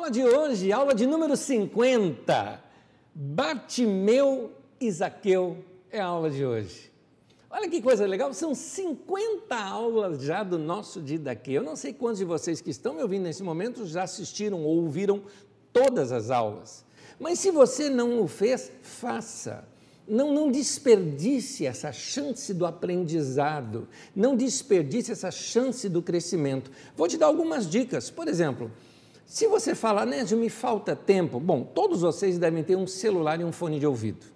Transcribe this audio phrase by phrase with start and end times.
[0.00, 2.58] Aula de hoje, aula de número 50.
[3.14, 4.50] Bartimeu
[4.80, 5.58] e Zaqueu
[5.92, 6.90] é a aula de hoje.
[7.50, 11.50] Olha que coisa legal, são 50 aulas já do nosso Didaquê.
[11.52, 14.78] Eu não sei quantos de vocês que estão me ouvindo nesse momento já assistiram ou
[14.78, 15.20] ouviram
[15.70, 16.82] todas as aulas.
[17.18, 19.68] Mas se você não o fez, faça.
[20.08, 23.86] Não, não desperdice essa chance do aprendizado,
[24.16, 26.70] não desperdice essa chance do crescimento.
[26.96, 28.08] Vou te dar algumas dicas.
[28.08, 28.70] Por exemplo,
[29.30, 33.44] se você fala, Nésio, me falta tempo, bom, todos vocês devem ter um celular e
[33.44, 34.26] um fone de ouvido.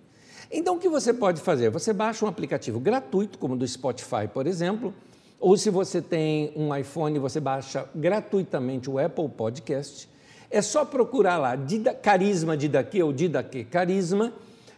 [0.52, 1.68] Então, o que você pode fazer?
[1.70, 4.94] Você baixa um aplicativo gratuito, como do Spotify, por exemplo,
[5.40, 10.08] ou se você tem um iPhone, você baixa gratuitamente o Apple Podcast.
[10.48, 14.32] É só procurar lá Dida, Carisma Didaquê ou Didaquê Carisma,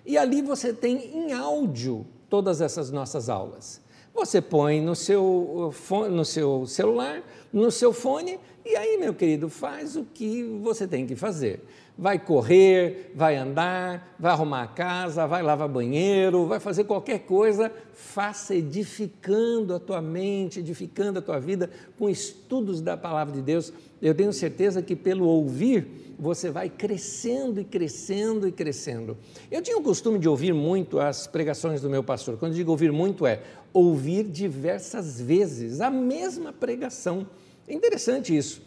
[0.07, 3.83] e ali você tem em áudio todas essas nossas aulas.
[4.15, 5.75] Você põe no seu,
[6.11, 11.07] no seu celular, no seu fone, e aí, meu querido, faz o que você tem
[11.07, 11.61] que fazer.
[11.97, 17.71] Vai correr, vai andar, vai arrumar a casa, vai lavar banheiro, vai fazer qualquer coisa,
[17.93, 23.73] faça edificando a tua mente, edificando a tua vida com estudos da palavra de Deus.
[24.03, 29.17] Eu tenho certeza que pelo ouvir você vai crescendo e crescendo e crescendo.
[29.51, 32.37] Eu tinha o costume de ouvir muito as pregações do meu pastor.
[32.37, 37.27] Quando digo ouvir muito, é ouvir diversas vezes a mesma pregação.
[37.67, 38.63] É interessante isso.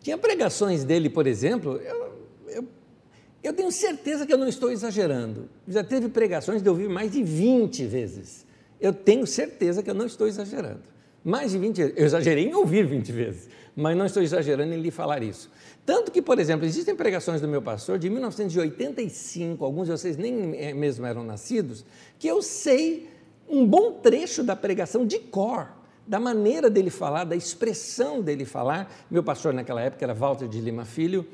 [0.00, 2.12] Tinha pregações dele, por exemplo, eu,
[2.48, 2.68] eu,
[3.42, 5.48] eu tenho certeza que eu não estou exagerando.
[5.68, 8.44] Já teve pregações de ouvir mais de 20 vezes.
[8.80, 10.82] Eu tenho certeza que eu não estou exagerando.
[11.24, 11.94] Mais de 20 vezes.
[11.96, 15.48] Eu exagerei em ouvir 20 vezes, mas não estou exagerando em lhe falar isso.
[15.86, 20.56] Tanto que, por exemplo, existem pregações do meu pastor de 1985, alguns de vocês nem
[20.56, 21.84] eh, mesmo eram nascidos,
[22.18, 23.08] que eu sei
[23.48, 25.68] um bom trecho da pregação de cor,
[26.06, 28.92] da maneira dele falar, da expressão dele falar.
[29.10, 31.26] Meu pastor naquela época era Walter de Lima Filho,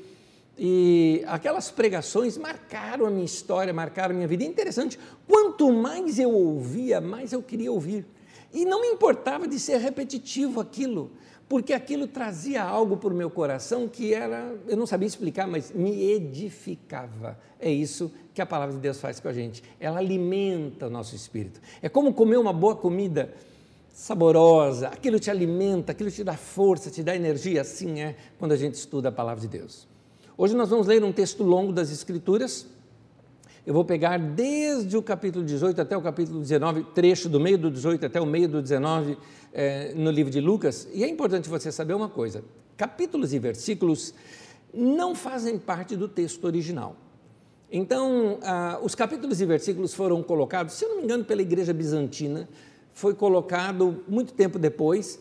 [0.61, 4.43] e aquelas pregações marcaram a minha história, marcaram a minha vida.
[4.43, 8.05] interessante, quanto mais eu ouvia, mais eu queria ouvir.
[8.53, 11.11] E não me importava de ser repetitivo aquilo,
[11.47, 15.71] porque aquilo trazia algo para o meu coração que era, eu não sabia explicar, mas
[15.71, 17.39] me edificava.
[17.57, 19.63] É isso que a palavra de Deus faz com a gente.
[19.79, 21.61] Ela alimenta o nosso espírito.
[21.81, 23.33] É como comer uma boa comida
[23.93, 27.61] saborosa, aquilo te alimenta, aquilo te dá força, te dá energia.
[27.61, 29.87] Assim é quando a gente estuda a palavra de Deus.
[30.37, 32.65] Hoje nós vamos ler um texto longo das Escrituras
[33.69, 37.69] eu vou pegar desde o capítulo 18 até o capítulo 19, trecho do meio do
[37.69, 39.15] 18 até o meio do 19
[39.53, 40.87] eh, no livro de Lucas.
[40.91, 42.43] E é importante você saber uma coisa:
[42.75, 44.11] capítulos e versículos
[44.73, 46.95] não fazem parte do texto original.
[47.71, 51.71] Então, ah, os capítulos e versículos foram colocados, se eu não me engano, pela igreja
[51.71, 52.49] bizantina,
[52.99, 55.17] foi colocado muito tempo depois,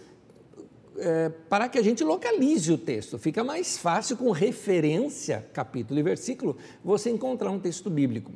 [0.99, 3.17] é, para que a gente localize o texto.
[3.21, 8.33] Fica mais fácil, com referência, capítulo e versículo, você encontrar um texto bíblico.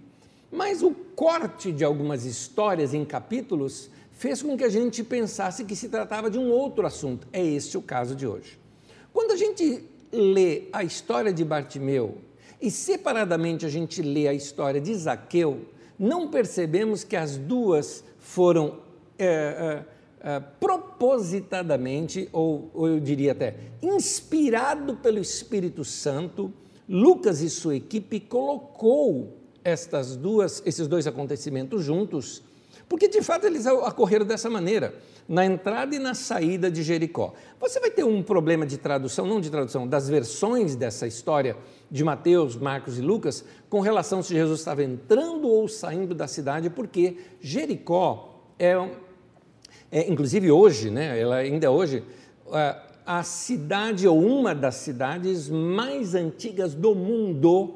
[0.49, 5.75] Mas o corte de algumas histórias em capítulos fez com que a gente pensasse que
[5.75, 7.27] se tratava de um outro assunto.
[7.33, 8.61] É este o caso de hoje.
[9.13, 9.83] Quando a gente
[10.13, 12.19] lê a história de Bartimeu
[12.61, 15.63] e separadamente a gente lê a história de Zaqueu,
[15.99, 18.82] não percebemos que as duas foram
[19.25, 19.85] é,
[20.21, 26.53] é, uh, propositadamente, ou, ou eu diria até inspirado pelo Espírito Santo,
[26.89, 32.43] Lucas e sua equipe colocou estas duas, esses dois acontecimentos juntos,
[32.89, 34.95] porque de fato eles ocorreram dessa maneira,
[35.29, 37.33] na entrada e na saída de Jericó.
[37.59, 41.57] Você vai ter um problema de tradução, não de tradução, das versões dessa história
[41.91, 46.69] de Mateus, Marcos e Lucas, com relação se Jesus estava entrando ou saindo da cidade,
[46.69, 48.77] porque Jericó é
[49.93, 52.03] é, inclusive hoje, né, ela ainda hoje,
[53.05, 57.75] a cidade ou uma das cidades mais antigas do mundo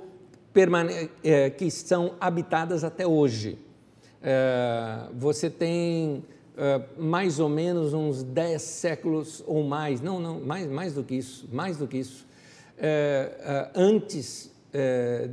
[1.23, 3.59] é, que são habitadas até hoje.
[4.23, 6.25] É, você tem
[6.57, 11.17] é, mais ou menos uns 10 séculos ou mais, não, não, mais, mais do que
[11.17, 12.27] isso, mais do que isso,
[12.79, 14.55] é, é, antes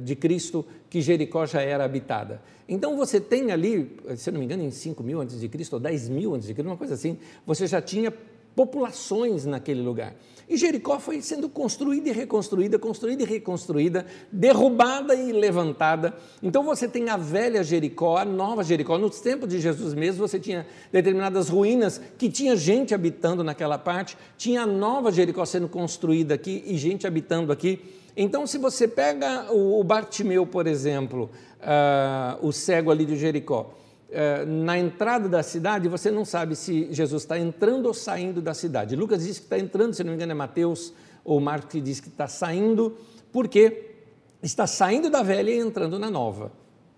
[0.06, 2.39] de Cristo, que Jericó já era habitada.
[2.68, 5.80] Então você tem ali, se não me engano, em 5 mil antes de Cristo, ou
[5.80, 8.13] 10 mil antes de Cristo, uma coisa assim, você já tinha
[8.56, 10.15] populações naquele lugar.
[10.48, 16.13] E Jericó foi sendo construída e reconstruída, construída e reconstruída, derrubada e levantada.
[16.42, 18.98] Então você tem a velha Jericó, a nova Jericó.
[18.98, 24.18] Nos tempos de Jesus mesmo, você tinha determinadas ruínas que tinha gente habitando naquela parte,
[24.38, 27.80] tinha a nova Jericó sendo construída aqui e gente habitando aqui.
[28.15, 33.74] Então, se você pega o Bartimeu, por exemplo, uh, o cego ali de Jericó,
[34.10, 38.54] uh, na entrada da cidade, você não sabe se Jesus está entrando ou saindo da
[38.54, 38.95] cidade.
[38.95, 40.94] Lucas diz que está entrando, se não me engano, é Mateus
[41.25, 42.95] ou Marcos que diz que está saindo,
[43.31, 43.95] porque
[44.44, 46.51] está saindo da velha e entrando na nova.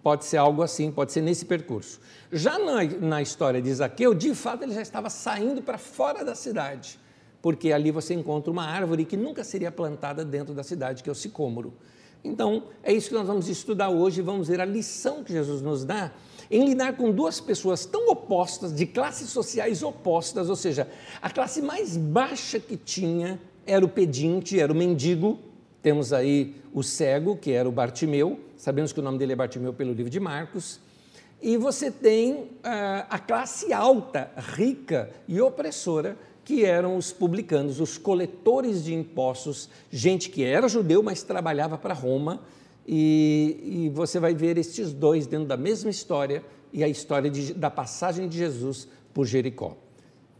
[0.04, 2.00] Pode ser algo assim, pode ser nesse percurso.
[2.32, 6.36] Já na, na história de Zaqueu, de fato, ele já estava saindo para fora da
[6.36, 7.00] cidade,
[7.46, 11.12] porque ali você encontra uma árvore que nunca seria plantada dentro da cidade, que é
[11.12, 11.76] o sicômoro.
[12.24, 15.86] Então, é isso que nós vamos estudar hoje, vamos ver a lição que Jesus nos
[15.86, 16.12] dá
[16.50, 20.88] em lidar com duas pessoas tão opostas, de classes sociais opostas, ou seja,
[21.22, 25.38] a classe mais baixa que tinha era o pedinte, era o mendigo.
[25.84, 29.72] Temos aí o cego, que era o Bartimeu, sabemos que o nome dele é Bartimeu
[29.72, 30.80] pelo livro de Marcos.
[31.40, 37.98] E você tem uh, a classe alta, rica e opressora, que eram os publicanos, os
[37.98, 42.40] coletores de impostos, gente que era judeu, mas trabalhava para Roma.
[42.88, 47.52] E, e, você vai ver estes dois dentro da mesma história e a história de,
[47.52, 49.76] da passagem de Jesus por Jericó.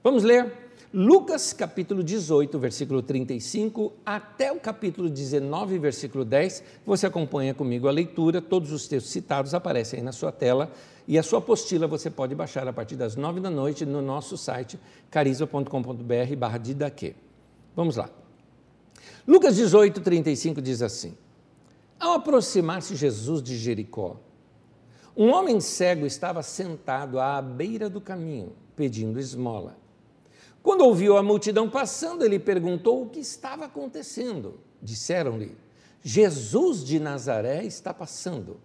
[0.04, 0.65] Vamos ler
[0.98, 6.64] Lucas capítulo 18, versículo 35, até o capítulo 19, versículo 10.
[6.86, 10.72] Você acompanha comigo a leitura, todos os textos citados aparecem aí na sua tela.
[11.06, 14.38] E a sua apostila você pode baixar a partir das nove da noite no nosso
[14.38, 14.80] site
[15.12, 17.14] carizo.com.br barra didaque.
[17.76, 18.10] Vamos lá.
[19.28, 21.14] Lucas 18, 35 diz assim:
[22.00, 24.16] Ao aproximar-se Jesus de Jericó,
[25.14, 29.84] um homem cego estava sentado à beira do caminho, pedindo esmola.
[30.66, 34.60] Quando ouviu a multidão passando, ele perguntou o que estava acontecendo.
[34.82, 35.56] Disseram-lhe:
[36.02, 38.60] Jesus de Nazaré está passando.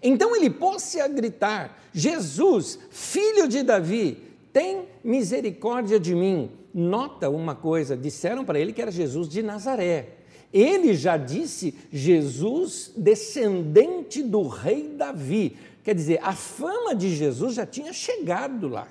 [0.00, 4.16] Então ele pôs-se a gritar: Jesus, filho de Davi,
[4.52, 6.52] tem misericórdia de mim.
[6.72, 10.18] Nota uma coisa: disseram para ele que era Jesus de Nazaré.
[10.52, 15.56] Ele já disse Jesus, descendente do rei Davi.
[15.82, 18.86] Quer dizer, a fama de Jesus já tinha chegado lá.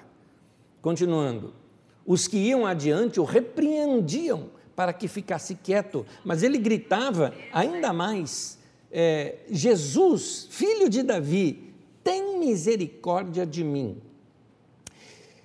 [0.81, 1.60] Continuando,
[2.05, 8.57] os que iam adiante o repreendiam para que ficasse quieto, mas ele gritava ainda mais:
[8.91, 14.01] é, Jesus, filho de Davi, tem misericórdia de mim.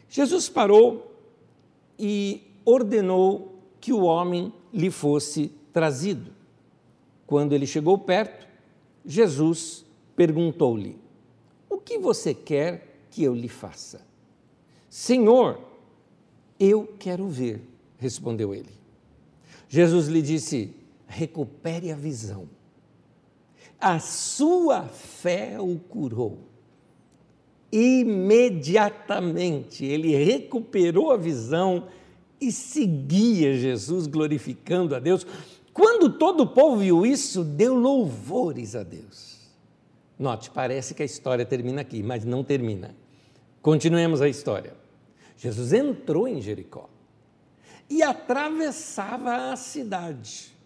[0.09, 1.15] Jesus parou
[1.99, 6.33] e ordenou que o homem lhe fosse trazido.
[7.27, 8.47] Quando ele chegou perto,
[9.05, 10.99] Jesus perguntou-lhe:
[11.69, 14.07] O que você quer que eu lhe faça?
[14.89, 15.61] Senhor,
[16.59, 17.63] eu quero ver,
[17.99, 18.75] respondeu ele.
[19.69, 20.75] Jesus lhe disse:
[21.07, 22.49] Recupere a visão
[23.81, 26.39] a sua fé o curou.
[27.71, 31.89] Imediatamente ele recuperou a visão
[32.41, 35.27] e seguia Jesus, glorificando a Deus.
[35.73, 39.37] Quando todo o povo viu isso, deu louvores a Deus.
[40.19, 42.97] Note, parece que a história termina aqui, mas não termina.
[43.61, 44.73] Continuemos a história.
[45.37, 46.89] Jesus entrou em Jericó
[47.89, 50.57] e atravessava a cidade.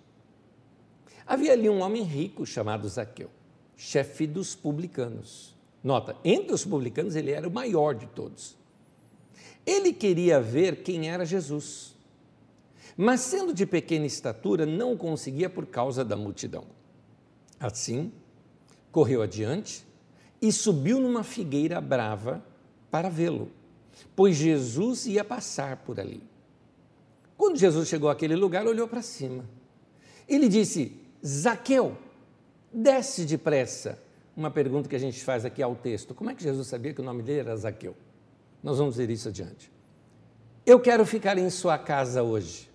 [1.26, 3.30] Havia ali um homem rico chamado Zaqueu,
[3.76, 5.54] chefe dos publicanos.
[5.82, 8.56] Nota, entre os publicanos ele era o maior de todos.
[9.64, 11.94] Ele queria ver quem era Jesus,
[12.96, 16.64] mas sendo de pequena estatura, não conseguia por causa da multidão.
[17.58, 18.12] Assim,
[18.90, 19.86] correu adiante
[20.40, 22.44] e subiu numa figueira brava
[22.90, 23.50] para vê-lo,
[24.14, 26.22] pois Jesus ia passar por ali.
[27.36, 29.44] Quando Jesus chegou àquele lugar, olhou para cima.
[30.28, 31.96] Ele disse: Zaqueu,
[32.72, 33.98] desce depressa.
[34.36, 37.00] Uma pergunta que a gente faz aqui ao texto: como é que Jesus sabia que
[37.00, 37.96] o nome dele era Zaqueu?
[38.62, 39.72] Nós vamos ver isso adiante.
[40.66, 42.70] Eu quero ficar em sua casa hoje.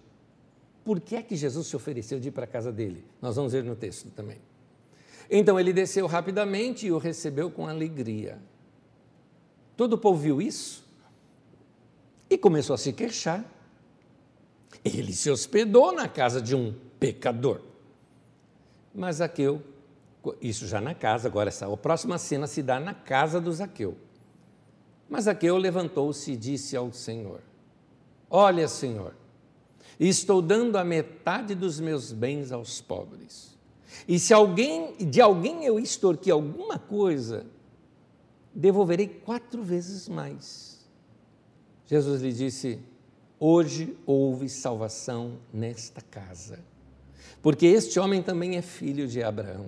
[0.83, 3.03] Por que é que Jesus se ofereceu de ir para a casa dele?
[3.21, 4.37] Nós vamos ver no texto também.
[5.29, 8.37] Então ele desceu rapidamente e o recebeu com alegria.
[9.77, 10.84] Todo o povo viu isso
[12.29, 13.43] e começou a se queixar.
[14.83, 17.61] Ele se hospedou na casa de um pecador.
[18.93, 19.61] Mas Zaqueu,
[20.41, 23.97] isso já na casa, agora essa a próxima cena se dá na casa do Zaqueu.
[25.09, 27.41] Mas Zaqueu levantou-se e disse ao Senhor:
[28.29, 29.13] Olha, Senhor,
[29.99, 33.55] estou dando a metade dos meus bens aos pobres.
[34.07, 37.45] E se alguém, de alguém eu extorqui alguma coisa,
[38.53, 40.74] devolverei quatro vezes mais.
[41.85, 42.79] Jesus lhe disse:
[43.39, 46.59] Hoje houve salvação nesta casa
[47.45, 49.67] porque este homem também é filho de Abraão.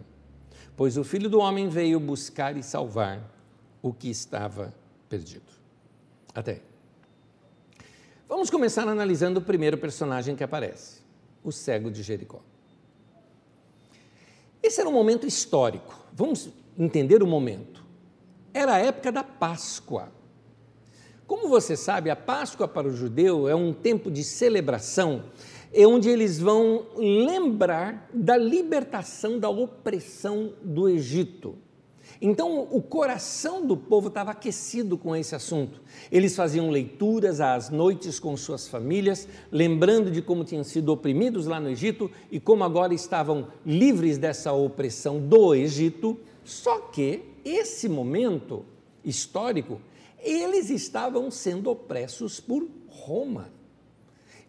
[0.76, 3.22] Pois o filho do homem veio buscar e salvar
[3.84, 4.74] o que estava
[5.08, 5.46] perdido.
[6.34, 6.60] Até.
[8.28, 11.02] Vamos começar analisando o primeiro personagem que aparece,
[11.44, 12.42] o cego de Jericó.
[14.64, 16.04] Esse era um momento histórico.
[16.12, 17.86] Vamos entender o momento.
[18.56, 20.12] Era a época da Páscoa.
[21.28, 25.26] Como você sabe, a Páscoa para o judeu é um tempo de celebração
[25.74, 31.56] é onde eles vão lembrar da libertação da opressão do Egito.
[32.22, 35.82] Então, o coração do povo estava aquecido com esse assunto.
[36.12, 41.60] Eles faziam leituras às noites com suas famílias, lembrando de como tinham sido oprimidos lá
[41.60, 46.18] no Egito e como agora estavam livres dessa opressão do Egito.
[46.44, 48.66] Só que esse momento
[49.04, 49.80] histórico,
[50.32, 53.52] eles estavam sendo opressos por Roma.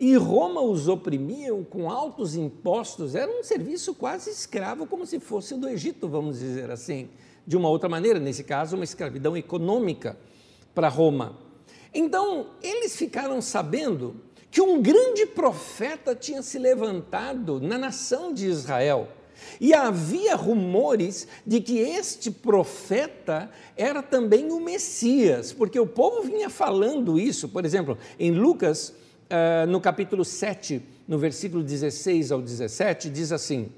[0.01, 5.57] E Roma os oprimia com altos impostos, era um serviço quase escravo, como se fosse
[5.57, 7.09] do Egito, vamos dizer assim.
[7.47, 10.17] De uma outra maneira, nesse caso, uma escravidão econômica
[10.75, 11.39] para Roma.
[11.93, 14.17] Então, eles ficaram sabendo
[14.51, 19.09] que um grande profeta tinha se levantado na nação de Israel.
[19.61, 26.51] E havia rumores de que este profeta era também o Messias, porque o povo vinha
[26.51, 27.49] falando isso.
[27.49, 28.95] Por exemplo, em Lucas
[29.29, 33.71] uh, no capítulo 7, no versículo 16 ao 17, diz assim: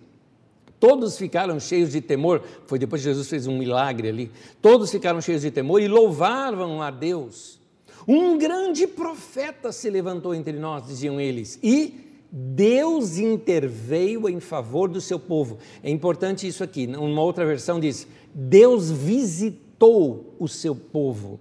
[0.79, 4.31] Todos ficaram cheios de temor, foi depois que Jesus fez um milagre ali.
[4.63, 7.61] Todos ficaram cheios de temor e louvavam a Deus.
[8.09, 15.01] Um grande profeta se levantou entre nós, diziam eles, e Deus interveio em favor do
[15.01, 15.59] seu povo.
[15.83, 16.87] É importante isso aqui.
[16.87, 21.41] Uma outra versão diz: Deus visitou o seu povo.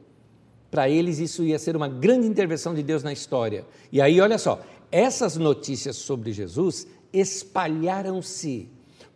[0.71, 3.65] Para eles, isso ia ser uma grande intervenção de Deus na história.
[3.91, 8.69] E aí, olha só, essas notícias sobre Jesus espalharam-se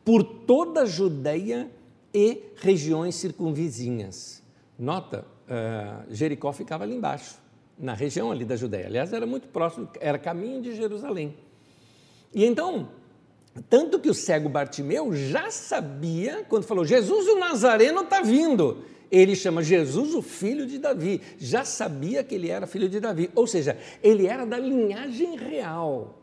[0.03, 1.69] por toda a Judéia
[2.13, 4.43] e regiões circunvizinhas.
[4.77, 7.39] Nota, uh, Jericó ficava ali embaixo,
[7.77, 8.87] na região ali da Judéia.
[8.87, 11.35] Aliás, era muito próximo, era caminho de Jerusalém.
[12.33, 12.89] E então,
[13.69, 19.35] tanto que o cego Bartimeu já sabia, quando falou, Jesus o Nazareno está vindo ele
[19.35, 21.21] chama Jesus o filho de Davi.
[21.37, 26.19] Já sabia que ele era filho de Davi, ou seja, ele era da linhagem real.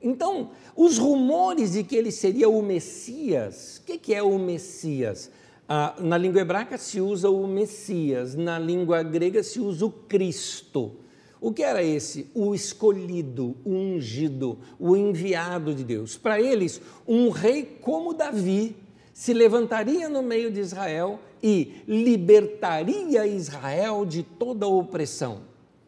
[0.00, 5.30] Então, os rumores de que ele seria o Messias, o que, é o Messias?
[5.66, 10.96] Ah, na língua hebraica se usa o Messias, na língua grega se usa o Cristo.
[11.40, 12.30] O que era esse?
[12.34, 16.16] O escolhido, o ungido, o enviado de Deus.
[16.16, 18.76] Para eles, um rei como Davi
[19.12, 25.40] se levantaria no meio de Israel e libertaria Israel de toda a opressão.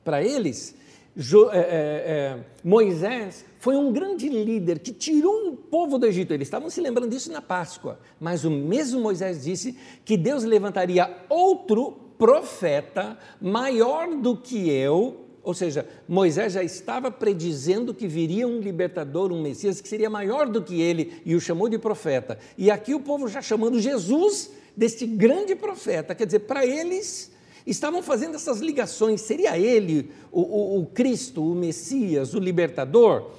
[0.04, 0.74] Para eles,
[1.16, 6.32] jo, é, é, é, Moisés foi um grande líder que tirou o povo do Egito.
[6.32, 7.98] Eles estavam se lembrando disso na Páscoa.
[8.18, 15.29] Mas o mesmo Moisés disse que Deus levantaria outro profeta maior do que eu.
[15.42, 20.46] Ou seja, Moisés já estava predizendo que viria um libertador, um Messias, que seria maior
[20.48, 22.38] do que ele, e o chamou de profeta.
[22.58, 26.14] E aqui o povo já chamando Jesus deste grande profeta.
[26.14, 27.30] Quer dizer, para eles
[27.66, 29.20] estavam fazendo essas ligações.
[29.22, 33.30] Seria ele o, o, o Cristo, o Messias, o libertador?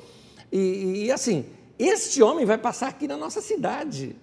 [0.52, 1.46] E, e, assim,
[1.78, 4.16] este homem vai passar aqui na nossa cidade.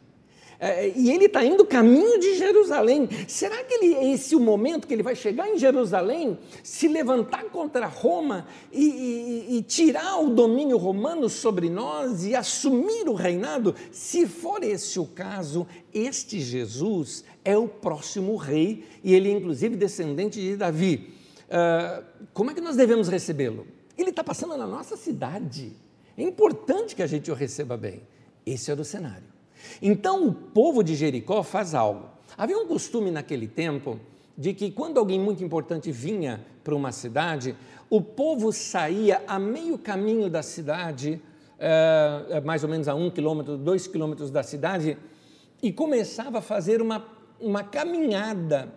[0.61, 3.09] É, e ele está indo caminho de Jerusalém.
[3.29, 7.45] Será que ele, esse é o momento que ele vai chegar em Jerusalém, se levantar
[7.45, 13.73] contra Roma e, e, e tirar o domínio romano sobre nós e assumir o reinado?
[13.93, 19.77] Se for esse o caso, este Jesus é o próximo rei e ele é inclusive
[19.77, 21.15] descendente de Davi.
[21.49, 23.65] Uh, como é que nós devemos recebê-lo?
[23.97, 25.73] Ele está passando na nossa cidade.
[26.17, 28.03] É importante que a gente o receba bem.
[28.45, 29.28] Esse era o cenário.
[29.81, 32.07] Então o povo de Jericó faz algo.
[32.37, 33.99] Havia um costume naquele tempo
[34.37, 37.57] de que quando alguém muito importante vinha para uma cidade,
[37.91, 41.21] o povo saía a meio caminho da cidade,
[41.59, 44.97] é, mais ou menos a um quilômetro, dois quilômetros da cidade,
[45.63, 47.05] e começava a fazer uma,
[47.41, 48.73] uma caminhada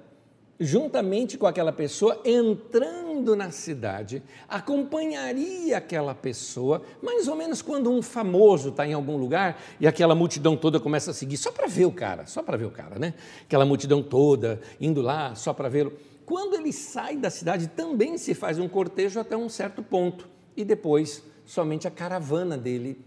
[0.62, 8.00] juntamente com aquela pessoa, entrando na cidade, acompanharia aquela pessoa, mais ou menos quando um
[8.00, 11.86] famoso está em algum lugar e aquela multidão toda começa a seguir, só para ver
[11.86, 13.15] o cara, só para ver o cara, né?
[13.41, 15.94] Aquela multidão toda indo lá só para vê-lo.
[16.27, 20.63] Quando ele sai da cidade, também se faz um cortejo até um certo ponto e
[20.63, 23.03] depois somente a caravana dele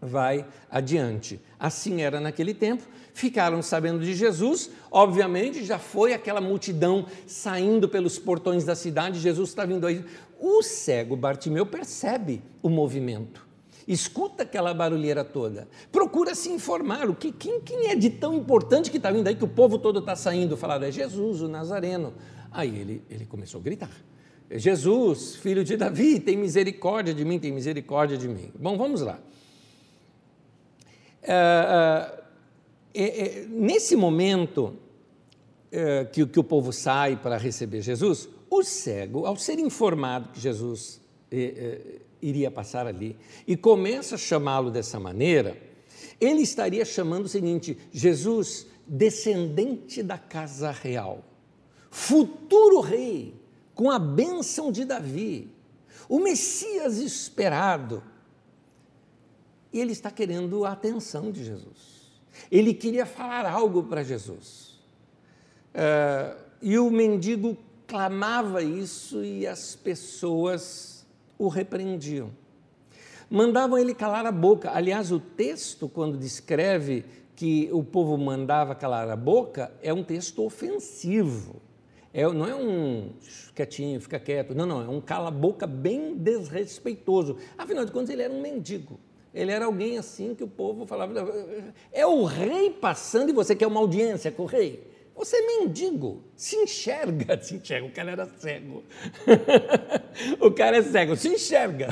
[0.00, 1.40] vai adiante.
[1.58, 2.84] Assim era naquele tempo.
[3.12, 9.48] Ficaram sabendo de Jesus, obviamente já foi aquela multidão saindo pelos portões da cidade, Jesus
[9.48, 10.04] está vindo aí.
[10.38, 13.44] O cego Bartimeu percebe o movimento,
[13.88, 18.88] escuta aquela barulheira toda, procura se informar, o que, quem, quem é de tão importante
[18.88, 22.14] que está vindo aí, que o povo todo está saindo, falaram, é Jesus, o Nazareno.
[22.52, 23.90] Aí ele, ele começou a gritar,
[24.50, 28.52] Jesus, filho de Davi, tem misericórdia de mim, tem misericórdia de mim.
[28.58, 29.18] Bom, vamos lá.
[31.22, 32.18] É,
[32.94, 34.76] é, é, nesse momento
[35.70, 40.40] é, que, que, o povo sai para receber Jesus, o cego, ao ser informado que
[40.40, 45.56] Jesus é, iria passar ali e começa a chamá-lo dessa maneira,
[46.20, 51.24] ele estaria chamando o seguinte: Jesus, descendente da casa real,
[51.90, 53.34] futuro rei,
[53.74, 55.50] com a bênção de Davi,
[56.08, 58.02] o Messias esperado.
[59.72, 61.98] E ele está querendo a atenção de Jesus.
[62.50, 64.78] Ele queria falar algo para Jesus.
[65.74, 67.56] Uh, e o mendigo
[67.86, 71.06] clamava isso e as pessoas
[71.38, 72.30] o repreendiam.
[73.30, 74.70] Mandavam ele calar a boca.
[74.72, 77.04] Aliás, o texto, quando descreve
[77.36, 81.60] que o povo mandava calar a boca, é um texto ofensivo.
[82.12, 83.12] É, não é um
[83.54, 84.54] quietinho, fica quieto.
[84.54, 87.36] Não, não, é um cala-boca bem desrespeitoso.
[87.56, 88.98] Afinal de contas, ele era um mendigo.
[89.38, 91.14] Ele era alguém assim que o povo falava.
[91.92, 94.84] É o rei passando e você quer uma audiência com o rei.
[95.14, 97.86] Você é mendigo, se enxerga, se enxerga.
[97.86, 98.82] O cara era cego.
[100.40, 101.88] o cara é cego, se enxerga.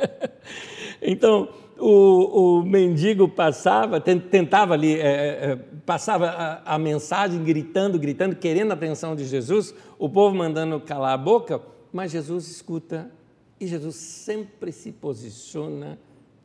[1.00, 5.56] então, o, o, mendigo passava, tentava ali, é, é,
[5.86, 11.14] passava a, a, mensagem gritando, gritando, querendo a atenção de Jesus, o povo mandando calar
[11.14, 13.10] a boca, mas Jesus escuta
[13.58, 15.98] e Jesus sempre se posiciona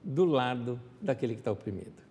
[0.08, 2.02] do lado daquele que está oprimido.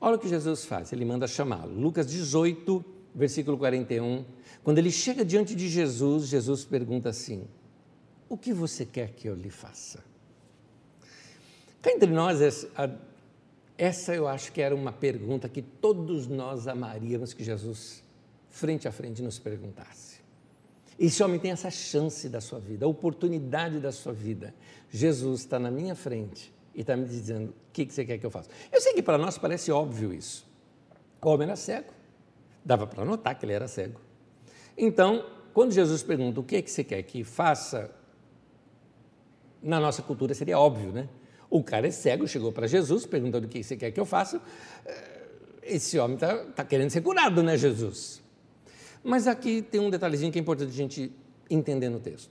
[0.00, 1.78] Olha o que Jesus faz, ele manda chamá-lo.
[1.78, 2.82] Lucas 18,
[3.14, 4.24] versículo 41.
[4.62, 7.46] Quando ele chega diante de Jesus, Jesus pergunta assim:
[8.26, 10.02] O que você quer que eu lhe faça?
[11.82, 12.40] Cá entre nós,
[13.76, 18.02] essa eu acho que era uma pergunta que todos nós amaríamos que Jesus,
[18.48, 20.14] frente a frente, nos perguntasse.
[20.98, 24.54] Esse homem tem essa chance da sua vida, a oportunidade da sua vida.
[24.90, 28.30] Jesus está na minha frente e está me dizendo: o que você quer que eu
[28.30, 28.50] faça?
[28.72, 30.46] Eu sei que para nós parece óbvio isso.
[31.22, 31.92] O homem era cego,
[32.64, 34.00] dava para notar que ele era cego.
[34.76, 37.90] Então, quando Jesus pergunta o que, é que você quer que faça,
[39.62, 41.08] na nossa cultura seria óbvio, né?
[41.48, 44.42] O cara é cego, chegou para Jesus, perguntando o que você quer que eu faça.
[44.84, 45.20] Eh,
[45.62, 48.20] esse homem está tá querendo ser curado, né, Jesus?
[49.02, 51.12] Mas aqui tem um detalhezinho que é importante a gente
[51.48, 52.30] entender no texto.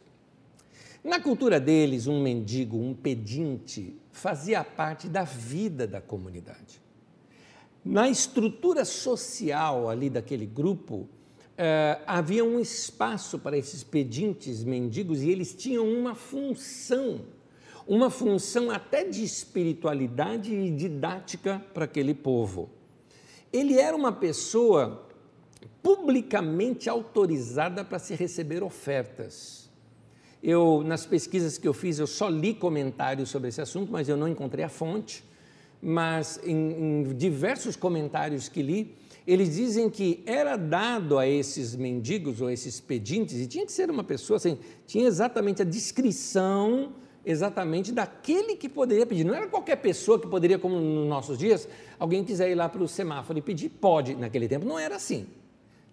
[1.03, 6.81] Na cultura deles, um mendigo, um pedinte, fazia parte da vida da comunidade.
[7.83, 11.09] Na estrutura social ali daquele grupo,
[11.57, 17.21] eh, havia um espaço para esses pedintes, mendigos, e eles tinham uma função
[17.87, 22.69] uma função até de espiritualidade e didática para aquele povo.
[23.51, 25.07] Ele era uma pessoa
[25.81, 29.62] publicamente autorizada para se receber ofertas.
[30.43, 34.17] Eu, nas pesquisas que eu fiz, eu só li comentários sobre esse assunto, mas eu
[34.17, 35.23] não encontrei a fonte.
[35.81, 38.93] Mas em, em diversos comentários que li,
[39.25, 43.89] eles dizem que era dado a esses mendigos ou esses pedintes, e tinha que ser
[43.89, 46.91] uma pessoa assim, tinha exatamente a descrição
[47.25, 49.23] exatamente daquele que poderia pedir.
[49.23, 52.83] Não era qualquer pessoa que poderia, como nos nossos dias, alguém quiser ir lá para
[52.83, 54.13] o semáforo e pedir, pode.
[54.13, 55.25] Naquele tempo não era assim.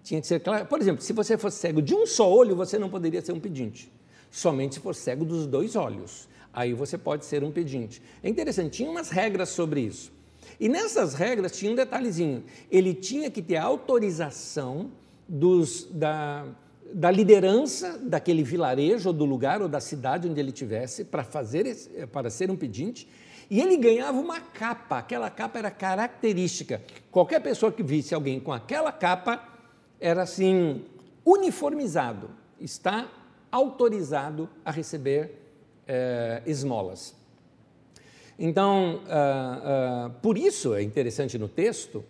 [0.02, 0.66] Tinha que ser claro.
[0.66, 3.38] Por exemplo, se você fosse cego de um só olho, você não poderia ser um
[3.38, 3.88] pedinte.
[4.30, 6.28] Somente se for cego dos dois olhos.
[6.52, 8.02] Aí você pode ser um pedinte.
[8.22, 10.12] É interessante, tinha umas regras sobre isso.
[10.58, 12.44] E nessas regras tinha um detalhezinho.
[12.70, 14.90] Ele tinha que ter autorização
[15.28, 16.44] dos, da,
[16.92, 21.76] da liderança daquele vilarejo ou do lugar ou da cidade onde ele tivesse para fazer
[22.12, 23.08] para ser um pedinte
[23.48, 28.52] e ele ganhava uma capa aquela capa era característica qualquer pessoa que visse alguém com
[28.52, 29.40] aquela capa
[30.00, 30.84] era assim
[31.24, 33.08] uniformizado está
[33.50, 35.38] autorizado a receber
[35.86, 37.14] eh, esmolas
[38.38, 42.02] então ah, ah, por isso é interessante no texto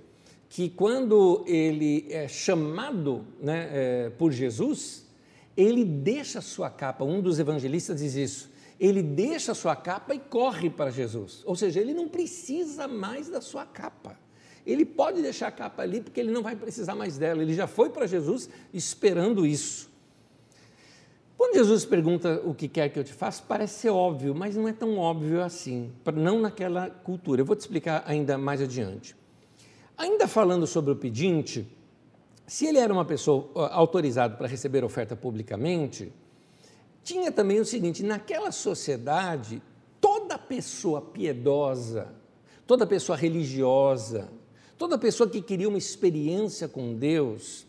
[0.48, 5.07] que quando ele é chamado né, é, por Jesus,
[5.57, 7.05] ele deixa sua capa.
[7.05, 8.50] Um dos evangelistas diz isso.
[8.79, 11.42] Ele deixa sua capa e corre para Jesus.
[11.44, 14.18] Ou seja, ele não precisa mais da sua capa.
[14.66, 17.42] Ele pode deixar a capa ali porque ele não vai precisar mais dela.
[17.42, 19.89] Ele já foi para Jesus esperando isso.
[21.40, 24.68] Quando Jesus pergunta o que quer que eu te faça, parece ser óbvio, mas não
[24.68, 27.40] é tão óbvio assim, não naquela cultura.
[27.40, 29.16] Eu vou te explicar ainda mais adiante.
[29.96, 31.66] Ainda falando sobre o pedinte,
[32.46, 36.12] se ele era uma pessoa autorizada para receber oferta publicamente,
[37.03, 39.62] tinha também o seguinte: naquela sociedade,
[39.98, 42.12] toda pessoa piedosa,
[42.66, 44.29] toda pessoa religiosa,
[44.76, 47.66] toda pessoa que queria uma experiência com Deus,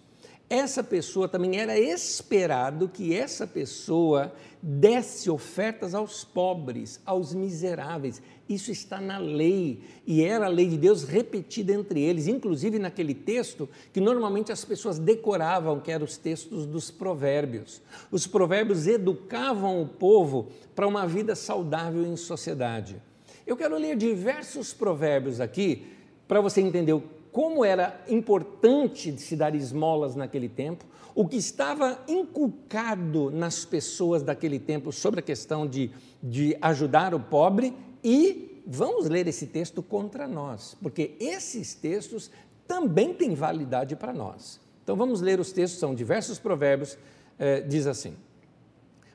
[0.52, 8.22] essa pessoa também era esperado que essa pessoa desse ofertas aos pobres, aos miseráveis.
[8.50, 13.14] Isso está na lei e era a lei de Deus repetida entre eles, inclusive naquele
[13.14, 17.82] texto que normalmente as pessoas decoravam, que eram os textos dos provérbios.
[18.12, 23.02] Os provérbios educavam o povo para uma vida saudável em sociedade.
[23.48, 25.88] Eu quero ler diversos provérbios aqui
[26.28, 33.32] para você entender como era importante se dar esmolas naquele tempo, o que estava inculcado
[33.32, 35.92] nas pessoas daquele tempo sobre a questão de,
[36.22, 42.32] de ajudar o pobre e vamos ler esse texto contra nós, porque esses textos
[42.68, 44.60] também têm validade para nós.
[44.84, 46.98] Então vamos ler os textos, são diversos provérbios,
[47.38, 48.16] eh, diz assim.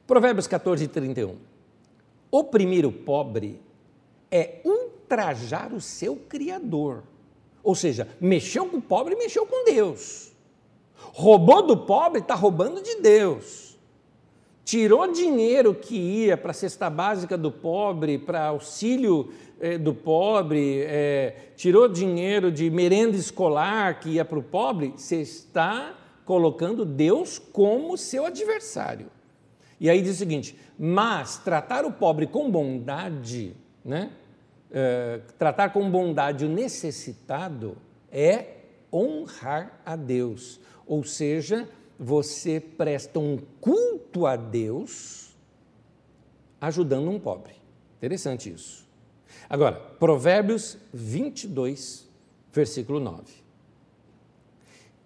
[0.07, 1.37] Provérbios 14, 31.
[2.31, 3.61] Oprimir o pobre
[4.31, 7.03] é ultrajar o seu Criador
[7.67, 10.31] ou seja, mexeu com o pobre, mexeu com Deus.
[10.95, 13.77] Roubou do pobre, está roubando de Deus.
[14.65, 20.85] Tirou dinheiro que ia para a cesta básica do pobre, para auxílio eh, do pobre,
[20.87, 27.37] eh, tirou dinheiro de merenda escolar que ia para o pobre, você está colocando Deus
[27.37, 29.09] como seu adversário.
[29.81, 34.13] E aí diz o seguinte: mas tratar o pobre com bondade, né?
[34.71, 37.77] Eh, tratar com bondade o necessitado
[38.11, 38.57] é
[38.93, 40.61] honrar a Deus.
[40.87, 45.35] Ou seja, você presta um culto a Deus
[46.61, 47.55] ajudando um pobre.
[47.99, 48.87] Interessante isso.
[49.49, 52.09] Agora, Provérbios 22,
[52.53, 53.47] versículo 9.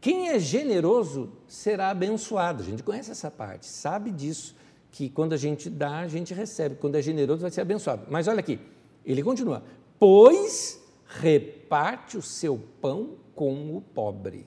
[0.00, 2.62] Quem é generoso será abençoado.
[2.62, 4.56] A gente conhece essa parte, sabe disso,
[4.90, 6.76] que quando a gente dá, a gente recebe.
[6.76, 8.06] Quando é generoso, vai ser abençoado.
[8.08, 8.58] Mas olha aqui,
[9.04, 9.62] ele continua:
[9.98, 14.46] Pois reparte o seu pão com o pobre.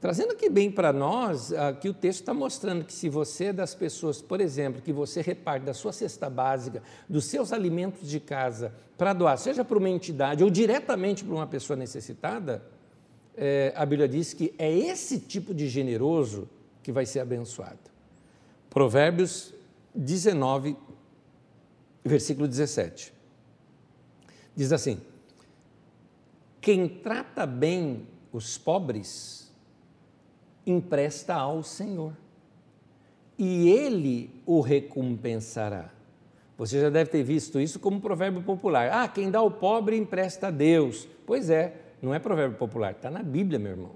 [0.00, 3.74] Trazendo aqui bem para nós, aqui o texto está mostrando que se você é das
[3.74, 8.74] pessoas, por exemplo, que você reparte da sua cesta básica, dos seus alimentos de casa,
[8.96, 12.64] para doar, seja para uma entidade ou diretamente para uma pessoa necessitada,
[13.36, 16.48] é, a Bíblia diz que é esse tipo de generoso
[16.82, 17.78] que vai ser abençoado.
[18.70, 19.52] Provérbios
[19.94, 20.78] 19,
[22.02, 23.19] versículo 17.
[24.54, 25.00] Diz assim:
[26.60, 29.50] quem trata bem os pobres
[30.66, 32.12] empresta ao Senhor,
[33.38, 35.90] e ele o recompensará.
[36.58, 38.90] Você já deve ter visto isso como um provérbio popular.
[38.92, 41.08] Ah, quem dá ao pobre empresta a Deus.
[41.24, 43.92] Pois é, não é provérbio popular, está na Bíblia, meu irmão.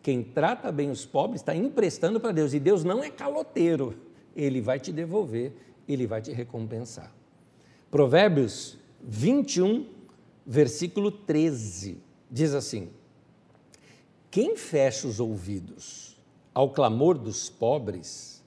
[0.00, 3.96] Quem trata bem os pobres está emprestando para Deus, e Deus não é caloteiro,
[4.36, 5.52] ele vai te devolver,
[5.88, 7.12] ele vai te recompensar.
[7.90, 9.86] Provérbios 21,
[10.46, 11.98] versículo 13,
[12.30, 12.90] diz assim:
[14.30, 16.16] Quem fecha os ouvidos
[16.52, 18.42] ao clamor dos pobres,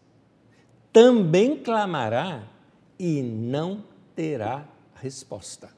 [0.94, 2.48] também clamará
[2.98, 3.84] e não
[4.16, 5.70] terá resposta.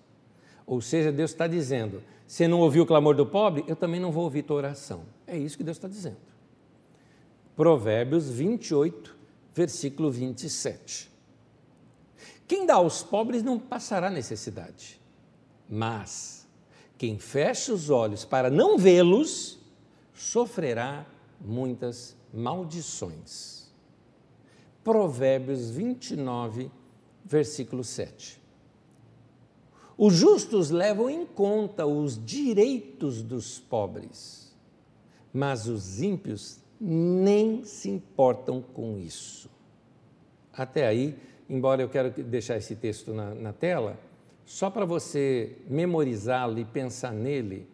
[0.65, 4.11] Ou seja, Deus está dizendo: você não ouviu o clamor do pobre, eu também não
[4.11, 5.03] vou ouvir tua oração.
[5.25, 6.17] É isso que Deus está dizendo.
[7.55, 9.17] Provérbios 28,
[9.53, 11.09] versículo 27.
[12.47, 14.98] Quem dá aos pobres não passará necessidade
[15.69, 16.47] mas
[16.97, 19.59] quem fecha os olhos para não vê-los
[20.13, 21.05] sofrerá
[21.39, 23.69] muitas maldições.
[24.83, 26.71] Provérbios 29,
[27.23, 28.41] versículo 7.
[29.97, 34.55] Os justos levam em conta os direitos dos pobres,
[35.31, 39.49] mas os ímpios nem se importam com isso.
[40.53, 41.17] Até aí,
[41.49, 43.99] embora eu quero deixar esse texto na, na tela,
[44.49, 47.67] só para você memorizá-lo e pensar nele,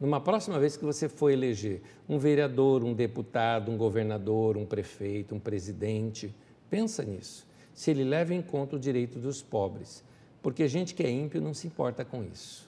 [0.00, 5.34] numa próxima vez que você for eleger um vereador, um deputado, um governador, um prefeito,
[5.34, 6.34] um presidente,
[6.70, 7.46] pensa nisso.
[7.74, 10.02] Se ele leva em conta o direito dos pobres,
[10.40, 12.66] porque gente que é ímpio não se importa com isso.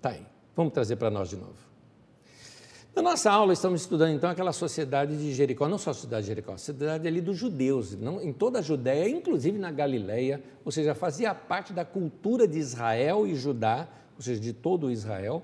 [0.00, 0.24] Tá aí.
[0.54, 1.65] Vamos trazer para nós de novo.
[2.96, 6.28] Na nossa aula, estamos estudando então aquela sociedade de Jericó, não só a cidade de
[6.28, 10.72] Jericó, a cidade ali dos judeus, não, em toda a Judéia, inclusive na Galileia, ou
[10.72, 15.42] seja, fazia parte da cultura de Israel e Judá, ou seja, de todo Israel,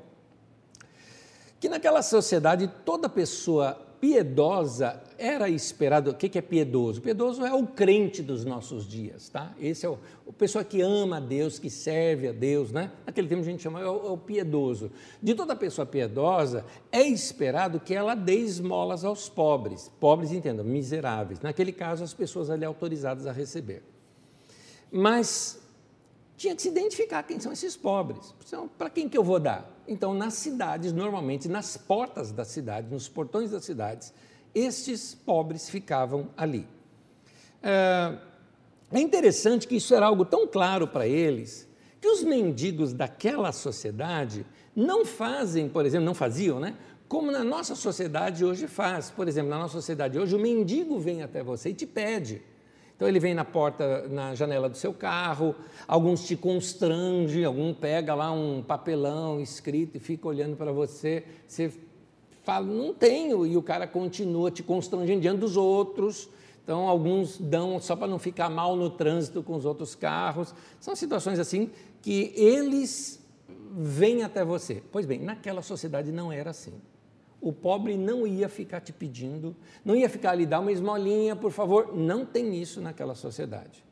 [1.60, 6.10] que naquela sociedade toda pessoa piedosa era esperado.
[6.10, 7.00] O que é piedoso?
[7.00, 9.54] Piedoso é o crente dos nossos dias, tá?
[9.60, 12.90] Esse é o, o pessoa que ama a Deus, que serve a Deus, né?
[13.06, 14.90] Naquele tempo a gente chama é o, é o piedoso.
[15.22, 19.90] De toda pessoa piedosa é esperado que ela dê esmolas aos pobres.
[20.00, 21.40] Pobres, entendam, miseráveis.
[21.40, 23.82] Naquele caso, as pessoas ali autorizadas a receber.
[24.90, 25.62] Mas
[26.42, 28.34] tinha que se identificar quem são esses pobres.
[28.44, 29.70] Então, para quem que eu vou dar?
[29.86, 34.12] Então, nas cidades, normalmente, nas portas das cidades, nos portões das cidades,
[34.54, 36.66] estes pobres ficavam ali.
[37.62, 38.18] É,
[38.92, 44.44] é interessante que isso era algo tão claro para eles que os mendigos daquela sociedade
[44.74, 46.74] não fazem, por exemplo, não faziam, né?
[47.08, 49.10] Como na nossa sociedade hoje faz.
[49.10, 52.42] Por exemplo, na nossa sociedade hoje, o mendigo vem até você e te pede.
[52.96, 55.54] Então ele vem na porta, na janela do seu carro,
[55.86, 61.70] alguns te constrangem, algum pega lá um papelão escrito e fica olhando para você, você
[62.42, 66.28] fala, não tenho, e o cara continua te constrangendo diante dos outros.
[66.62, 70.54] Então, alguns dão só para não ficar mal no trânsito com os outros carros.
[70.80, 73.20] São situações assim que eles
[73.72, 74.82] vêm até você.
[74.92, 76.74] Pois bem, naquela sociedade não era assim.
[77.40, 81.50] O pobre não ia ficar te pedindo, não ia ficar ali, dá uma esmolinha, por
[81.50, 81.96] favor.
[81.96, 83.84] Não tem isso naquela sociedade.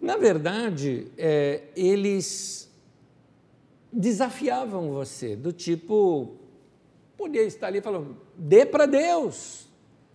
[0.00, 2.70] Na verdade, é, eles
[3.92, 6.39] desafiavam você, do tipo,
[7.20, 9.68] podia estar ali falando, dê para Deus,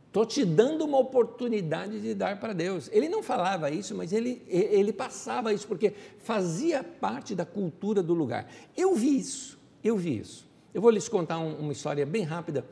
[0.08, 2.90] estou te dando uma oportunidade de dar para Deus.
[2.92, 8.16] Ele não falava isso, mas ele, ele passava isso, porque fazia parte da cultura do
[8.16, 8.50] lugar.
[8.76, 10.48] Eu vi isso, eu vi isso.
[10.74, 12.66] Eu vou lhes contar um, uma história bem rápida.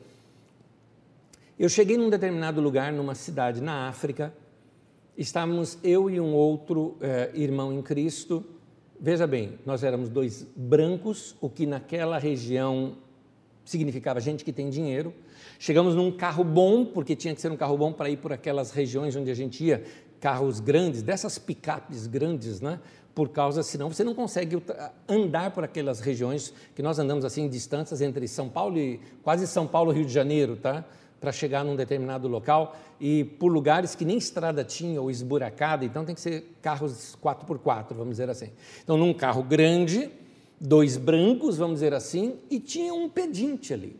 [1.56, 4.34] Eu cheguei num determinado lugar, numa cidade na África,
[5.16, 8.44] estávamos eu e um outro eh, irmão em Cristo.
[9.00, 12.96] Veja bem, nós éramos dois brancos, o que naquela região
[13.64, 15.12] significava gente que tem dinheiro.
[15.58, 18.70] Chegamos num carro bom, porque tinha que ser um carro bom para ir por aquelas
[18.70, 19.84] regiões onde a gente ia,
[20.20, 22.80] carros grandes, dessas picapes grandes, né?
[23.14, 24.60] Por causa, senão você não consegue
[25.08, 29.66] andar por aquelas regiões que nós andamos assim, distâncias entre São Paulo e quase São
[29.66, 30.84] Paulo, Rio de Janeiro, tá?
[31.20, 36.04] Para chegar num determinado local e por lugares que nem estrada tinha ou esburacada, então
[36.04, 38.50] tem que ser carros 4x4, vamos dizer assim.
[38.82, 40.10] Então, num carro grande,
[40.60, 43.96] dois brancos, vamos dizer assim, e tinha um pedinte ali.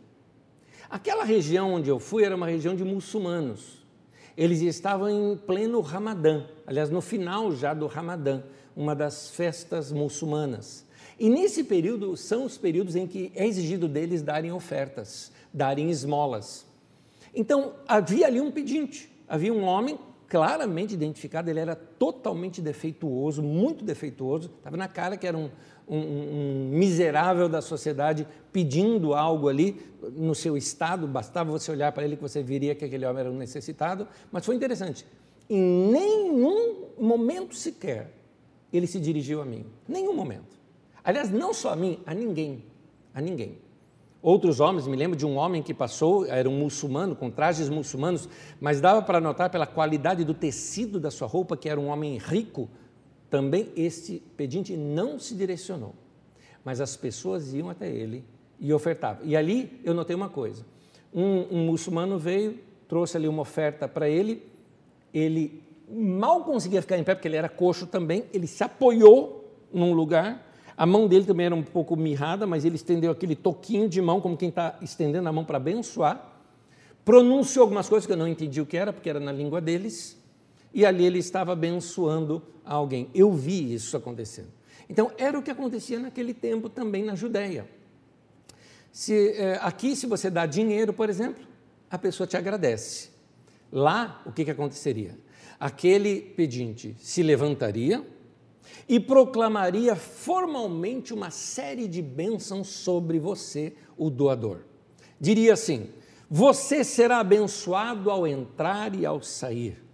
[0.89, 3.83] Aquela região onde eu fui era uma região de muçulmanos.
[4.37, 8.43] Eles estavam em pleno Ramadã, aliás, no final já do Ramadã,
[8.75, 10.85] uma das festas muçulmanas.
[11.17, 16.65] E nesse período são os períodos em que é exigido deles darem ofertas, darem esmolas.
[17.33, 23.85] Então havia ali um pedinte, havia um homem claramente identificado, ele era totalmente defeituoso, muito
[23.85, 25.49] defeituoso, estava na cara que era um,
[25.87, 29.81] um, um, miserável da sociedade pedindo algo ali
[30.15, 33.31] no seu estado, bastava você olhar para ele que você viria que aquele homem era
[33.31, 35.05] um necessitado, mas foi interessante,
[35.49, 38.11] em nenhum momento sequer
[38.73, 40.55] ele se dirigiu a mim, nenhum momento.
[41.03, 42.63] Aliás, não só a mim, a ninguém,
[43.13, 43.57] a ninguém.
[44.21, 48.27] Outros homens, me lembro de um homem que passou, era um muçulmano, com trajes muçulmanos,
[48.59, 52.17] mas dava para notar pela qualidade do tecido da sua roupa que era um homem
[52.17, 52.67] rico.
[53.29, 55.93] Também este pedinte não se direcionou,
[56.63, 58.23] mas as pessoas iam até ele
[58.59, 59.25] e ofertavam.
[59.25, 60.65] E ali eu notei uma coisa:
[61.13, 64.43] um, um muçulmano veio, trouxe ali uma oferta para ele,
[65.13, 69.93] ele mal conseguia ficar em pé, porque ele era coxo também, ele se apoiou num
[69.93, 70.45] lugar
[70.77, 74.19] a mão dele também era um pouco mirrada, mas ele estendeu aquele toquinho de mão,
[74.19, 76.33] como quem está estendendo a mão para abençoar.
[77.05, 80.21] Pronunciou algumas coisas que eu não entendi o que era, porque era na língua deles.
[80.75, 83.09] E ali ele estava abençoando alguém.
[83.15, 84.49] Eu vi isso acontecendo.
[84.87, 87.67] Então, era o que acontecia naquele tempo também na Judéia.
[88.91, 91.43] Se, é, aqui, se você dá dinheiro, por exemplo,
[91.89, 93.09] a pessoa te agradece.
[93.71, 95.17] Lá, o que, que aconteceria?
[95.59, 98.05] Aquele pedinte se levantaria,
[98.87, 104.59] e proclamaria formalmente uma série de bênçãos sobre você, o doador.
[105.19, 105.89] Diria assim:
[106.29, 109.84] Você será abençoado ao entrar e ao sair.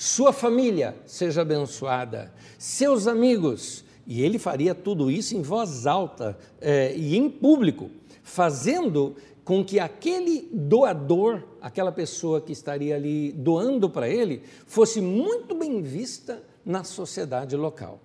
[0.00, 3.84] Sua família seja abençoada, seus amigos.
[4.06, 7.90] E ele faria tudo isso em voz alta é, e em público,
[8.22, 15.54] fazendo com que aquele doador, aquela pessoa que estaria ali doando para ele, fosse muito
[15.54, 18.00] bem vista na sociedade local.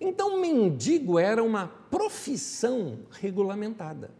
[0.00, 4.10] Então, mendigo era uma profissão regulamentada.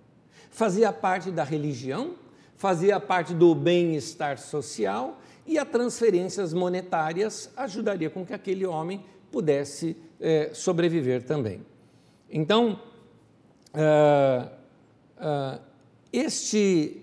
[0.50, 2.16] Fazia parte da religião,
[2.54, 9.96] fazia parte do bem-estar social e as transferências monetárias ajudaria com que aquele homem pudesse
[10.20, 11.64] é, sobreviver também.
[12.30, 12.80] Então,
[13.74, 14.48] uh,
[15.18, 15.60] uh,
[16.12, 17.02] este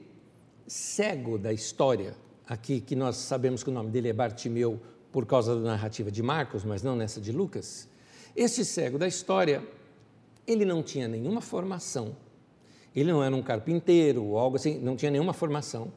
[0.67, 2.15] cego da história,
[2.47, 4.79] aqui que nós sabemos que o nome dele é Bartimeu
[5.11, 7.87] por causa da narrativa de Marcos, mas não nessa de Lucas,
[8.35, 9.63] este cego da história,
[10.47, 12.15] ele não tinha nenhuma formação,
[12.95, 15.91] ele não era um carpinteiro ou algo assim, não tinha nenhuma formação,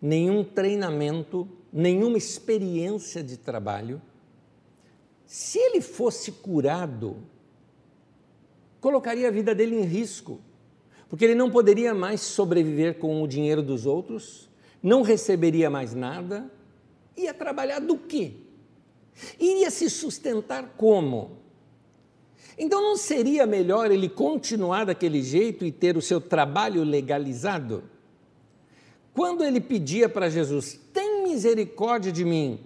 [0.00, 4.00] nenhum treinamento, nenhuma experiência de trabalho.
[5.26, 7.16] Se ele fosse curado,
[8.80, 10.40] colocaria a vida dele em risco,
[11.08, 14.48] porque ele não poderia mais sobreviver com o dinheiro dos outros,
[14.82, 16.50] não receberia mais nada,
[17.16, 18.34] ia trabalhar do quê?
[19.38, 21.38] Iria se sustentar como?
[22.56, 27.84] Então não seria melhor ele continuar daquele jeito e ter o seu trabalho legalizado?
[29.18, 32.60] Quando ele pedia para Jesus, tem misericórdia de mim,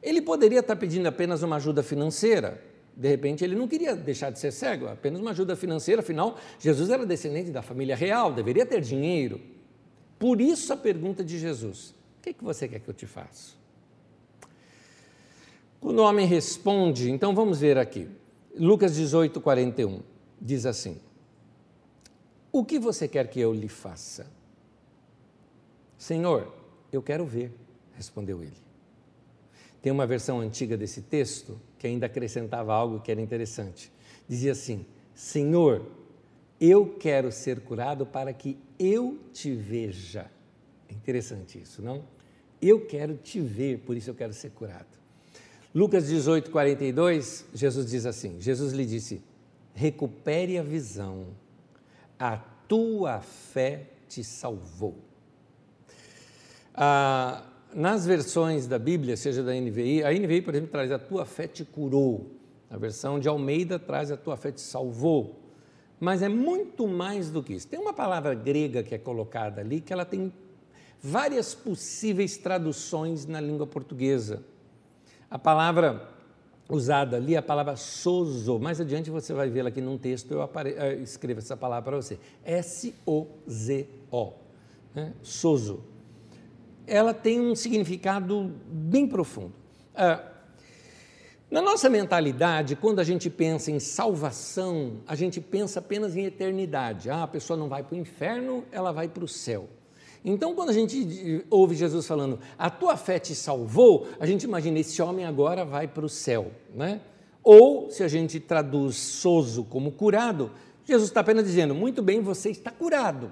[0.00, 2.62] ele poderia estar pedindo apenas uma ajuda financeira.
[2.96, 6.90] De repente, ele não queria deixar de ser cego, apenas uma ajuda financeira, afinal, Jesus
[6.90, 9.40] era descendente da família real, deveria ter dinheiro.
[10.16, 13.04] Por isso a pergunta de Jesus: O que, é que você quer que eu te
[13.04, 13.54] faça?
[15.80, 18.06] Quando o homem responde, então vamos ver aqui.
[18.56, 20.02] Lucas 18, 41
[20.40, 21.00] diz assim:
[22.52, 24.35] O que você quer que eu lhe faça?
[25.98, 26.52] Senhor,
[26.92, 27.52] eu quero ver,
[27.94, 28.66] respondeu ele.
[29.80, 33.92] Tem uma versão antiga desse texto que ainda acrescentava algo que era interessante.
[34.28, 35.86] Dizia assim: Senhor,
[36.60, 40.30] eu quero ser curado para que eu te veja.
[40.88, 42.04] É interessante isso, não?
[42.60, 44.96] Eu quero te ver, por isso eu quero ser curado.
[45.74, 49.22] Lucas 18, 42, Jesus diz assim: Jesus lhe disse:
[49.76, 51.28] recupere a visão,
[52.18, 55.05] a tua fé te salvou.
[56.76, 57.42] Ah,
[57.74, 61.46] nas versões da Bíblia, seja da NVI, a NVI, por exemplo, traz a tua fé
[61.46, 62.32] te curou.
[62.68, 65.40] A versão de Almeida traz a tua fé te salvou.
[65.98, 67.66] Mas é muito mais do que isso.
[67.66, 70.30] Tem uma palavra grega que é colocada ali que ela tem
[71.02, 74.42] várias possíveis traduções na língua portuguesa.
[75.30, 76.08] A palavra
[76.68, 78.58] usada ali é a palavra sozo.
[78.58, 80.42] Mais adiante você vai vê-la aqui num texto, eu.
[80.42, 82.18] Eh, escrevo essa palavra para você.
[82.44, 84.32] S-O-Z-O.
[84.94, 85.14] Né?
[85.22, 85.95] Sozo.
[86.86, 89.52] Ela tem um significado bem profundo.
[89.94, 90.22] Ah,
[91.48, 97.08] na nossa mentalidade, quando a gente pensa em salvação, a gente pensa apenas em eternidade.
[97.08, 99.68] Ah, a pessoa não vai para o inferno, ela vai para o céu.
[100.24, 104.80] Então, quando a gente ouve Jesus falando, a tua fé te salvou, a gente imagina,
[104.80, 106.50] esse homem agora vai para o céu.
[106.74, 107.00] Né?
[107.44, 110.50] Ou, se a gente traduz sozo como curado,
[110.84, 113.30] Jesus está apenas dizendo, muito bem, você está curado.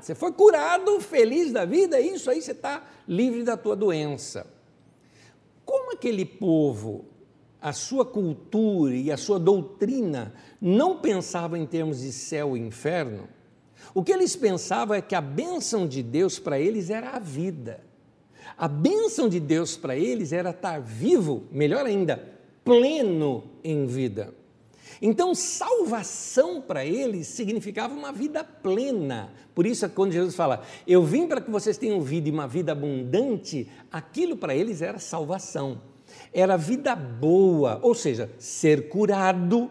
[0.00, 4.46] Você foi curado, feliz da vida, é isso aí, você está livre da tua doença.
[5.64, 7.06] Como aquele povo
[7.62, 13.28] a sua cultura e a sua doutrina não pensavam em termos de céu e inferno,
[13.94, 17.80] o que eles pensavam é que a bênção de Deus para eles era a vida.
[18.58, 22.22] A bênção de Deus para eles era estar vivo, melhor ainda,
[22.64, 24.34] pleno em vida.
[25.02, 29.32] Então, salvação para eles significava uma vida plena.
[29.54, 32.70] Por isso, quando Jesus fala, eu vim para que vocês tenham vida e uma vida
[32.70, 35.78] abundante, aquilo para eles era salvação
[36.32, 39.70] era vida boa, ou seja, ser curado,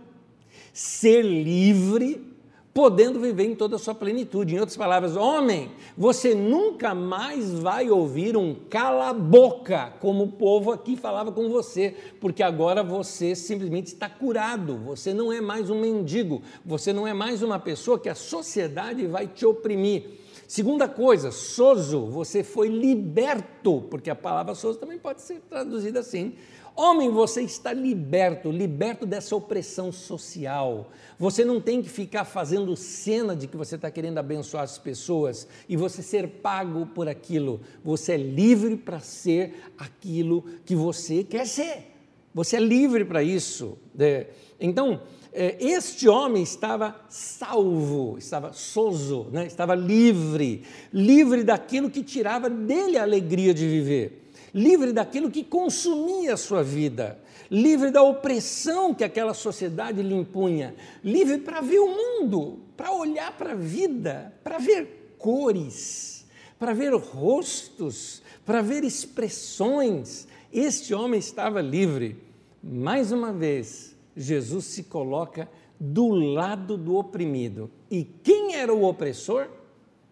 [0.73, 2.30] ser livre,
[2.73, 4.55] podendo viver em toda a sua plenitude.
[4.55, 10.95] Em outras palavras, homem, você nunca mais vai ouvir um cala-boca, como o povo aqui
[10.95, 16.41] falava com você, porque agora você simplesmente está curado, você não é mais um mendigo,
[16.65, 20.21] você não é mais uma pessoa que a sociedade vai te oprimir.
[20.47, 26.33] Segunda coisa, sozo, você foi liberto, porque a palavra sozo também pode ser traduzida assim.
[26.75, 30.89] Homem, você está liberto, liberto dessa opressão social.
[31.19, 35.47] Você não tem que ficar fazendo cena de que você está querendo abençoar as pessoas
[35.67, 37.61] e você ser pago por aquilo.
[37.83, 41.91] Você é livre para ser aquilo que você quer ser.
[42.33, 43.77] Você é livre para isso.
[43.93, 44.27] Né?
[44.59, 45.01] Então,
[45.33, 49.45] é, este homem estava salvo, estava sozo, né?
[49.45, 54.20] estava livre, livre daquilo que tirava dele a alegria de viver,
[54.53, 60.75] livre daquilo que consumia a sua vida, livre da opressão que aquela sociedade lhe impunha,
[61.03, 66.25] livre para ver o mundo, para olhar para a vida, para ver cores,
[66.57, 70.27] para ver rostos, para ver expressões.
[70.51, 72.17] Este homem estava livre.
[72.63, 75.49] Mais uma vez, Jesus se coloca
[75.79, 77.71] do lado do oprimido.
[77.89, 79.47] E quem era o opressor?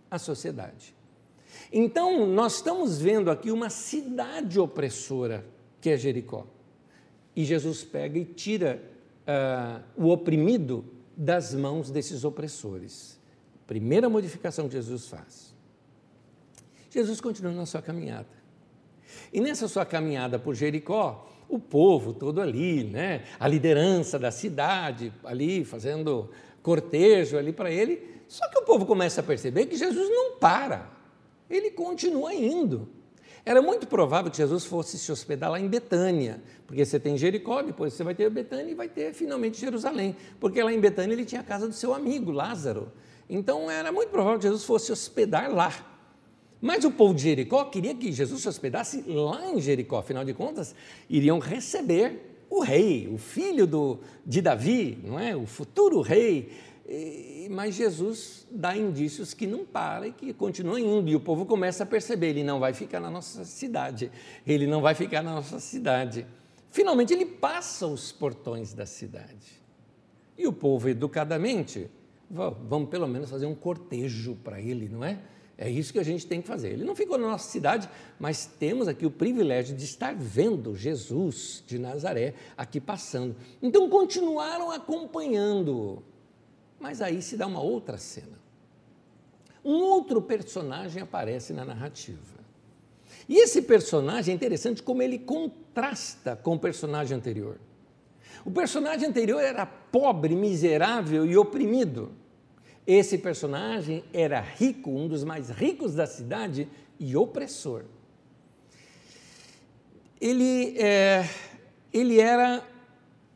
[0.09, 0.95] A sociedade.
[1.71, 5.45] Então, nós estamos vendo aqui uma cidade opressora,
[5.79, 6.47] que é Jericó.
[7.35, 8.81] E Jesus pega e tira
[9.27, 10.83] uh, o oprimido
[11.15, 13.19] das mãos desses opressores.
[13.67, 15.53] Primeira modificação que Jesus faz.
[16.89, 18.39] Jesus continua na sua caminhada.
[19.31, 23.25] E nessa sua caminhada por Jericó, o povo todo ali, né?
[23.39, 26.31] a liderança da cidade ali fazendo
[26.63, 28.21] cortejo ali para ele.
[28.27, 30.89] Só que o povo começa a perceber que Jesus não para,
[31.49, 32.87] ele continua indo.
[33.45, 37.61] Era muito provável que Jesus fosse se hospedar lá em Betânia, porque você tem Jericó,
[37.61, 41.25] depois você vai ter Betânia e vai ter finalmente Jerusalém, porque lá em Betânia ele
[41.25, 42.91] tinha a casa do seu amigo Lázaro.
[43.29, 45.73] Então era muito provável que Jesus fosse hospedar lá.
[46.61, 50.33] Mas o povo de Jericó queria que Jesus se hospedasse lá em Jericó, afinal de
[50.33, 50.75] contas,
[51.09, 55.35] iriam receber o rei, o filho do, de Davi, não é?
[55.35, 56.51] o futuro rei.
[57.51, 61.83] Mas Jesus dá indícios que não para e que continua indo, e o povo começa
[61.83, 64.11] a perceber: ele não vai ficar na nossa cidade,
[64.45, 66.25] ele não vai ficar na nossa cidade.
[66.69, 69.59] Finalmente, ele passa os portões da cidade.
[70.37, 71.89] E o povo, educadamente,
[72.29, 75.19] vamos pelo menos fazer um cortejo para ele, não é?
[75.57, 76.69] É isso que a gente tem que fazer.
[76.69, 81.61] Ele não ficou na nossa cidade, mas temos aqui o privilégio de estar vendo Jesus
[81.67, 83.35] de Nazaré aqui passando.
[83.61, 86.01] Então continuaram acompanhando.
[86.79, 88.39] Mas aí se dá uma outra cena.
[89.63, 92.39] Um outro personagem aparece na narrativa.
[93.27, 97.59] E esse personagem é interessante como ele contrasta com o personagem anterior.
[98.45, 102.11] O personagem anterior era pobre, miserável e oprimido.
[102.87, 106.67] Esse personagem era rico, um dos mais ricos da cidade
[106.99, 107.83] e opressor.
[110.19, 111.29] Ele, é,
[111.93, 112.65] ele era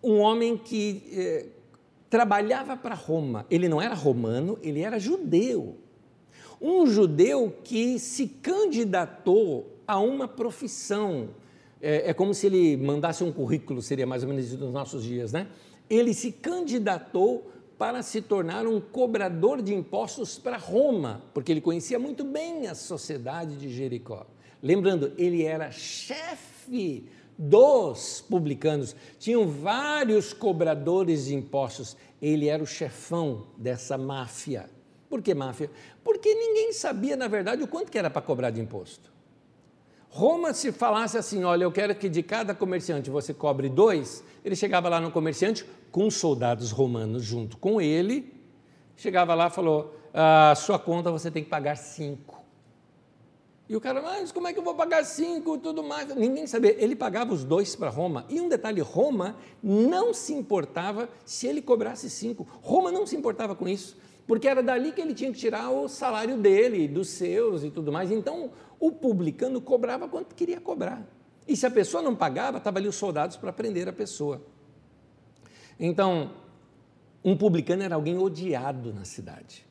[0.02, 1.46] um homem que é,
[2.14, 3.44] trabalhava para Roma.
[3.50, 5.78] Ele não era romano, ele era judeu.
[6.62, 11.30] Um judeu que se candidatou a uma profissão.
[11.82, 15.04] É, é como se ele mandasse um currículo, seria mais ou menos isso nos nossos
[15.04, 15.48] dias, né?
[15.90, 21.98] Ele se candidatou para se tornar um cobrador de impostos para Roma, porque ele conhecia
[21.98, 24.28] muito bem a sociedade de Jericó.
[24.62, 27.06] Lembrando, ele era chefe
[27.38, 34.70] dos publicanos, tinham vários cobradores de impostos, ele era o chefão dessa máfia.
[35.10, 35.70] Por que máfia?
[36.04, 39.12] Porque ninguém sabia, na verdade, o quanto que era para cobrar de imposto.
[40.10, 44.56] Roma, se falasse assim, olha, eu quero que de cada comerciante você cobre dois, ele
[44.56, 48.32] chegava lá no comerciante, com soldados romanos junto com ele,
[48.96, 52.43] chegava lá e falou: a ah, sua conta você tem que pagar cinco.
[53.74, 56.16] E o cara, mas como é que eu vou pagar cinco tudo mais?
[56.16, 56.76] Ninguém sabia.
[56.78, 58.24] Ele pagava os dois para Roma.
[58.30, 62.48] E um detalhe: Roma não se importava se ele cobrasse cinco.
[62.62, 63.98] Roma não se importava com isso,
[64.28, 67.92] porque era dali que ele tinha que tirar o salário dele, dos seus e tudo
[67.92, 68.12] mais.
[68.12, 71.04] Então, o publicano cobrava quanto queria cobrar.
[71.48, 74.40] E se a pessoa não pagava, estava ali os soldados para prender a pessoa.
[75.80, 76.30] Então,
[77.26, 79.66] um publicano era alguém odiado na cidade.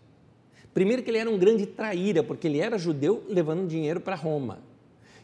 [0.75, 4.59] Primeiro, que ele era um grande traíra, porque ele era judeu levando dinheiro para Roma.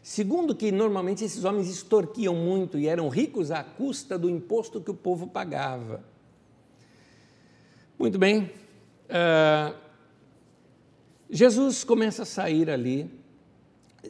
[0.02, 4.90] Segundo, que normalmente esses homens extorquiam muito e eram ricos à custa do imposto que
[4.90, 6.02] o povo pagava.
[7.98, 8.50] Muito bem.
[9.08, 9.74] Uh,
[11.30, 13.10] Jesus começa a sair ali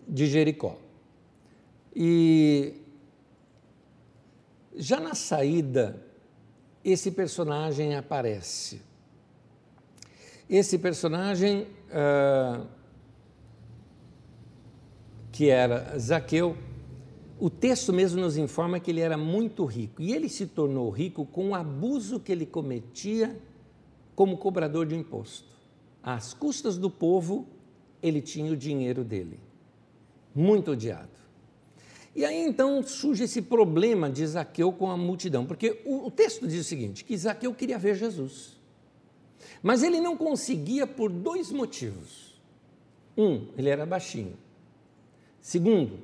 [0.07, 0.79] de Jericó.
[1.95, 2.75] E
[4.77, 6.01] já na saída
[6.85, 8.81] esse personagem aparece.
[10.49, 12.67] Esse personagem, uh,
[15.31, 16.57] que era Zaqueu,
[17.39, 21.25] o texto mesmo nos informa que ele era muito rico e ele se tornou rico
[21.27, 23.39] com o abuso que ele cometia
[24.17, 25.47] como cobrador de imposto.
[26.03, 27.47] Às custas do povo,
[28.03, 29.39] ele tinha o dinheiro dele.
[30.35, 31.19] Muito odiado.
[32.17, 36.49] E aí então surge esse problema de Zaqueu com a multidão, porque o, o texto
[36.49, 38.58] diz o seguinte: que Zaqueu queria ver Jesus.
[39.63, 42.41] Mas ele não conseguia por dois motivos.
[43.17, 44.37] Um, ele era baixinho.
[45.41, 45.99] Segundo,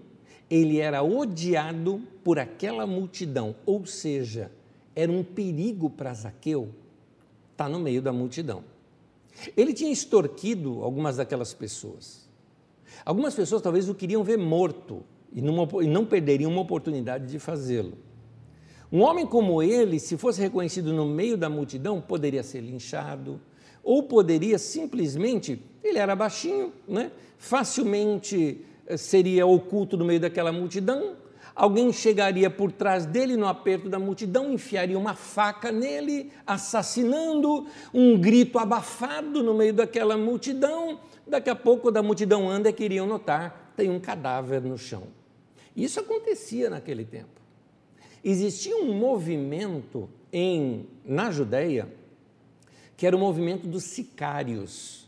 [0.51, 4.51] ele era odiado por aquela multidão, ou seja,
[4.95, 6.69] era um perigo para Zaqueu
[7.53, 8.65] estar no meio da multidão.
[9.57, 12.29] Ele tinha extorquido algumas daquelas pessoas.
[13.05, 15.03] Algumas pessoas talvez o queriam ver morto,
[15.33, 17.99] e não perderiam uma oportunidade de fazê-lo.
[18.95, 23.41] Um homem como ele, se fosse reconhecido no meio da multidão, poderia ser linchado,
[23.83, 27.11] ou poderia simplesmente, ele era baixinho, né?
[27.37, 31.17] facilmente eh, seria oculto no meio daquela multidão,
[31.57, 38.17] alguém chegaria por trás dele no aperto da multidão, enfiaria uma faca nele, assassinando, um
[38.17, 41.01] grito abafado no meio daquela multidão.
[41.27, 45.09] Daqui a pouco, da multidão anda, queriam notar, tem um cadáver no chão.
[45.75, 47.44] Isso acontecia naquele tempo.
[48.25, 51.89] Existia um movimento em, na Judéia
[52.97, 55.07] que era o movimento dos sicários.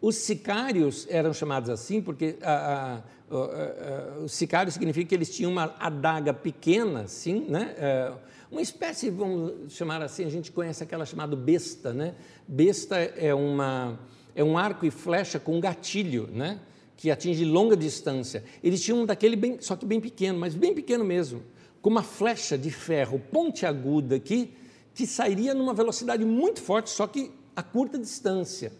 [0.00, 2.96] Os sicários eram chamados assim porque a, a,
[3.34, 7.74] a, o sicário significa que eles tinham uma adaga pequena, assim, né?
[7.78, 8.12] É,
[8.50, 12.14] uma espécie, vamos chamar assim, a gente conhece aquela chamada besta, né?
[12.46, 13.98] Besta é, uma,
[14.34, 16.60] é um arco e flecha com gatilho, né?
[16.96, 18.42] que atinge longa distância.
[18.64, 21.42] Eles tinham um daquele bem, só que bem pequeno, mas bem pequeno mesmo,
[21.82, 24.54] com uma flecha de ferro pontiaguda aqui,
[24.94, 28.72] que sairia numa velocidade muito forte, só que a curta distância.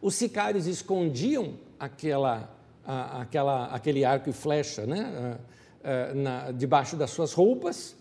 [0.00, 5.38] Os sicários escondiam aquela a, aquela, aquele arco e flecha né?
[6.14, 7.96] Na, debaixo das suas roupas.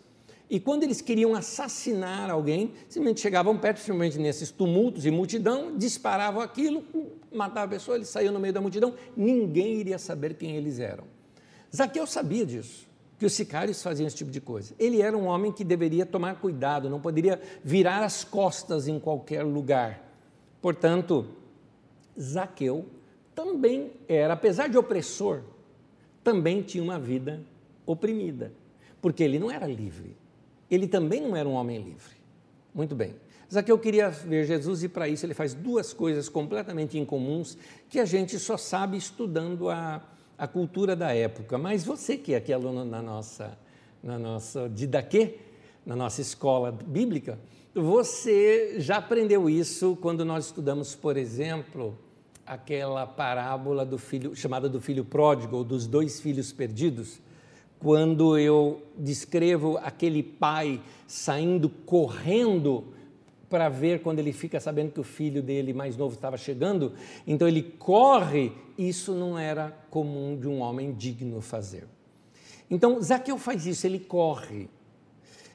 [0.50, 6.42] E quando eles queriam assassinar alguém, simplesmente chegavam perto, simplesmente nesses tumultos e multidão, disparavam
[6.42, 6.84] aquilo,
[7.32, 11.06] matava a pessoa, eles saíam no meio da multidão, ninguém iria saber quem eles eram.
[11.76, 12.88] Zaqueu sabia disso,
[13.24, 14.76] que os sicários faziam esse tipo de coisa.
[14.78, 19.44] Ele era um homem que deveria tomar cuidado, não poderia virar as costas em qualquer
[19.46, 20.04] lugar.
[20.62, 21.26] Portanto,
[22.20, 22.86] Zaqueu
[23.34, 25.40] também era, apesar de opressor,
[26.22, 27.42] também tinha uma vida
[27.86, 28.52] oprimida,
[29.02, 30.18] porque ele não era livre.
[30.70, 32.18] Ele também não era um homem livre.
[32.76, 33.16] Muito bem.
[33.50, 37.58] Zaqueu queria ver Jesus e para isso ele faz duas coisas completamente incomuns
[37.88, 40.02] que a gente só sabe estudando a,
[40.44, 41.58] a cultura da época.
[41.58, 43.58] Mas você que é aqui aluno na nossa,
[44.04, 45.38] na nossa Didaquê,
[45.86, 47.40] na nossa escola bíblica,
[47.74, 51.98] você já aprendeu isso quando nós estudamos, por exemplo,
[52.46, 57.22] aquela parábola do filho chamada do filho pródigo ou dos dois filhos perdidos,
[57.80, 62.94] quando eu descrevo aquele pai saindo correndo
[63.50, 66.92] para ver quando ele fica sabendo que o filho dele mais novo estava chegando,
[67.26, 71.88] então ele corre, isso não era comum de um homem digno fazer.
[72.70, 74.70] Então Zaqueu faz isso, ele corre.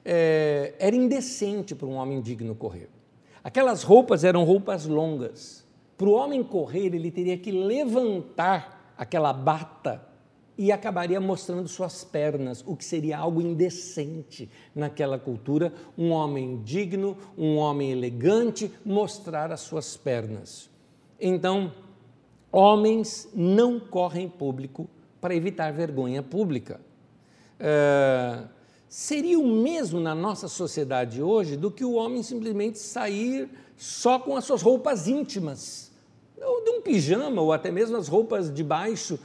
[0.05, 2.89] É, era indecente para um homem digno correr.
[3.43, 5.67] Aquelas roupas eram roupas longas.
[5.97, 10.07] Para o homem correr, ele teria que levantar aquela bata
[10.57, 15.73] e acabaria mostrando suas pernas, o que seria algo indecente naquela cultura.
[15.97, 20.69] Um homem digno, um homem elegante, mostrar as suas pernas.
[21.21, 21.73] Então,
[22.51, 24.89] homens não correm público
[25.21, 26.81] para evitar vergonha pública.
[27.59, 28.45] É,
[28.89, 34.37] seria o mesmo na nossa sociedade hoje do que o homem simplesmente sair só com
[34.37, 35.93] as suas roupas íntimas,
[36.41, 39.19] ou de um pijama, ou até mesmo as roupas de baixo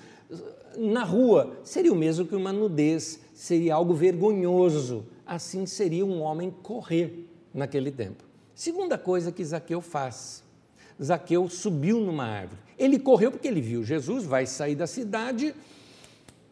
[0.78, 5.06] na rua seria o mesmo que uma nudez, seria algo vergonhoso.
[5.26, 8.24] Assim seria um homem correr naquele tempo.
[8.54, 10.44] Segunda coisa que Zaqueu faz:
[11.02, 12.62] Zaqueu subiu numa árvore.
[12.84, 15.56] Ele correu porque ele viu Jesus, vai sair da cidade.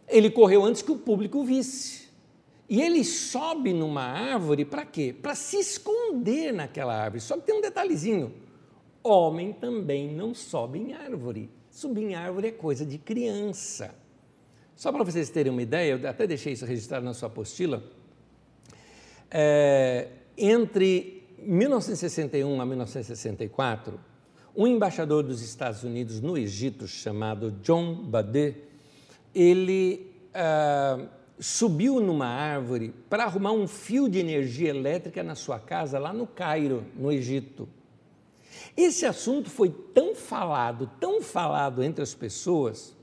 [0.07, 2.07] Ele correu antes que o público visse.
[2.69, 5.13] E ele sobe numa árvore para quê?
[5.13, 7.19] Para se esconder naquela árvore.
[7.19, 8.33] Só que tem um detalhezinho:
[9.03, 11.49] homem também não sobe em árvore.
[11.69, 13.93] Subir em árvore é coisa de criança.
[14.73, 17.83] Só para vocês terem uma ideia, eu até deixei isso registrado na sua apostila.
[19.29, 20.07] É,
[20.37, 24.10] entre 1961 a 1964,
[24.55, 28.57] um embaixador dos Estados Unidos no Egito, chamado John Badet,
[29.33, 31.07] ele ah,
[31.39, 36.27] subiu numa árvore para arrumar um fio de energia elétrica na sua casa lá no
[36.27, 37.67] Cairo, no Egito.
[38.75, 42.95] Esse assunto foi tão falado, tão falado entre as pessoas,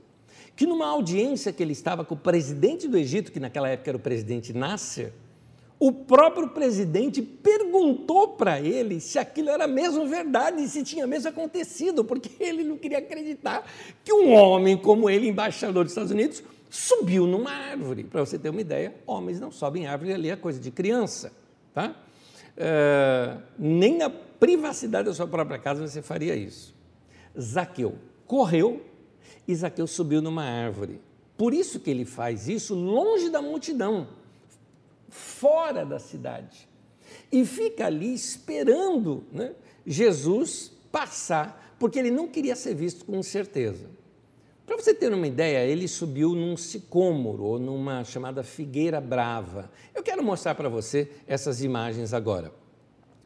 [0.55, 3.97] que numa audiência que ele estava com o presidente do Egito, que naquela época era
[3.97, 5.13] o presidente Nasser,
[5.79, 12.03] o próprio presidente perguntou para ele se aquilo era mesmo verdade, se tinha mesmo acontecido,
[12.03, 13.65] porque ele não queria acreditar
[14.03, 18.03] que um homem como ele, embaixador dos Estados Unidos, subiu numa árvore.
[18.03, 21.31] Para você ter uma ideia, homens não sobem árvore ali, é coisa de criança.
[21.73, 21.95] Tá?
[22.57, 26.75] É, nem na privacidade da sua própria casa você faria isso.
[27.39, 27.95] Zaqueu
[28.27, 28.85] correu
[29.47, 30.99] e Zaqueu subiu numa árvore.
[31.37, 34.09] Por isso que ele faz isso longe da multidão,
[35.09, 36.67] fora da cidade.
[37.31, 39.53] E fica ali esperando né,
[39.85, 43.89] Jesus passar, porque ele não queria ser visto com certeza.
[44.65, 49.71] Para você ter uma ideia, ele subiu num sicômoro, ou numa chamada figueira brava.
[49.95, 52.53] Eu quero mostrar para você essas imagens agora.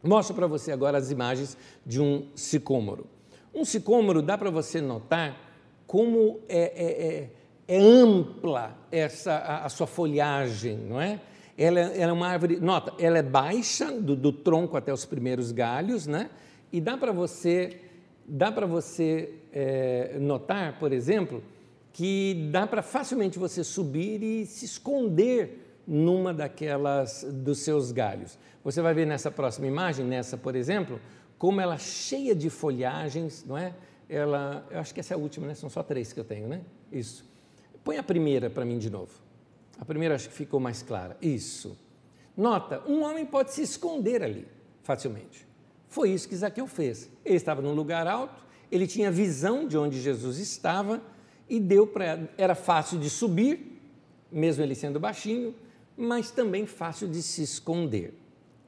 [0.01, 3.07] Mostro para você agora as imagens de um sicômoro.
[3.53, 5.38] Um sicômoro dá para você notar
[5.86, 11.21] como é, é, é, é ampla essa a, a, sua folhagem, não é?
[11.58, 15.51] Ela, ela, é uma árvore, nota, ela é baixa do, do tronco até os primeiros
[15.51, 16.30] galhos, né?
[16.72, 17.80] E dá para você
[18.26, 21.43] dá para você é, notar, por exemplo,
[21.91, 28.38] que dá para facilmente você subir e se esconder numa daquelas dos seus galhos.
[28.64, 31.01] Você vai ver nessa próxima imagem, nessa, por exemplo,
[31.38, 33.74] como ela é cheia de folhagens, não é?
[34.10, 35.56] ela, eu acho que essa é a última, né?
[35.56, 36.62] São só três que eu tenho, né?
[36.91, 37.26] Isso.
[37.84, 39.12] Põe a primeira para mim de novo.
[39.84, 41.17] A primeira acho que ficou mais clara.
[41.21, 41.77] Isso.
[42.38, 44.47] Nota, um homem pode se esconder ali
[44.81, 45.45] facilmente.
[45.89, 47.09] Foi isso que Zaqueu fez.
[47.25, 51.01] Ele estava num lugar alto, ele tinha visão de onde Jesus estava
[51.49, 53.77] e deu para era fácil de subir,
[54.31, 55.53] mesmo ele sendo baixinho,
[55.97, 58.17] mas também fácil de se esconder.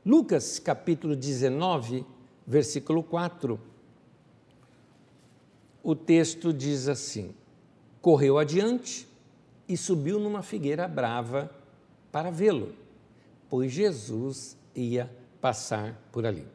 [0.06, 2.06] Lucas capítulo 19,
[2.46, 3.58] versículo 4
[5.82, 7.34] o texto diz assim:
[8.02, 9.08] correu adiante
[9.68, 11.50] e subiu numa figueira brava
[12.12, 12.74] para vê-lo,
[13.50, 15.10] pois Jesus ia
[15.42, 16.48] passar por ali.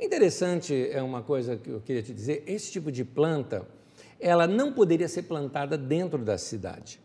[0.00, 3.66] Interessante é uma coisa que eu queria te dizer, esse tipo de planta,
[4.20, 7.00] ela não poderia ser plantada dentro da cidade.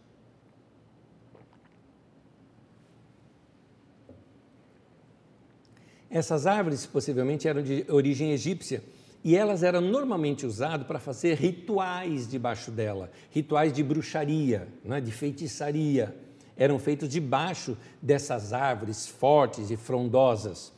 [6.09, 8.84] Essas árvores possivelmente eram de origem egípcia
[9.24, 15.11] e elas eram normalmente usadas para fazer rituais debaixo dela, rituais de bruxaria, né, de
[15.11, 16.15] feitiçaria.
[16.57, 20.74] Eram feitos debaixo dessas árvores fortes e frondosas.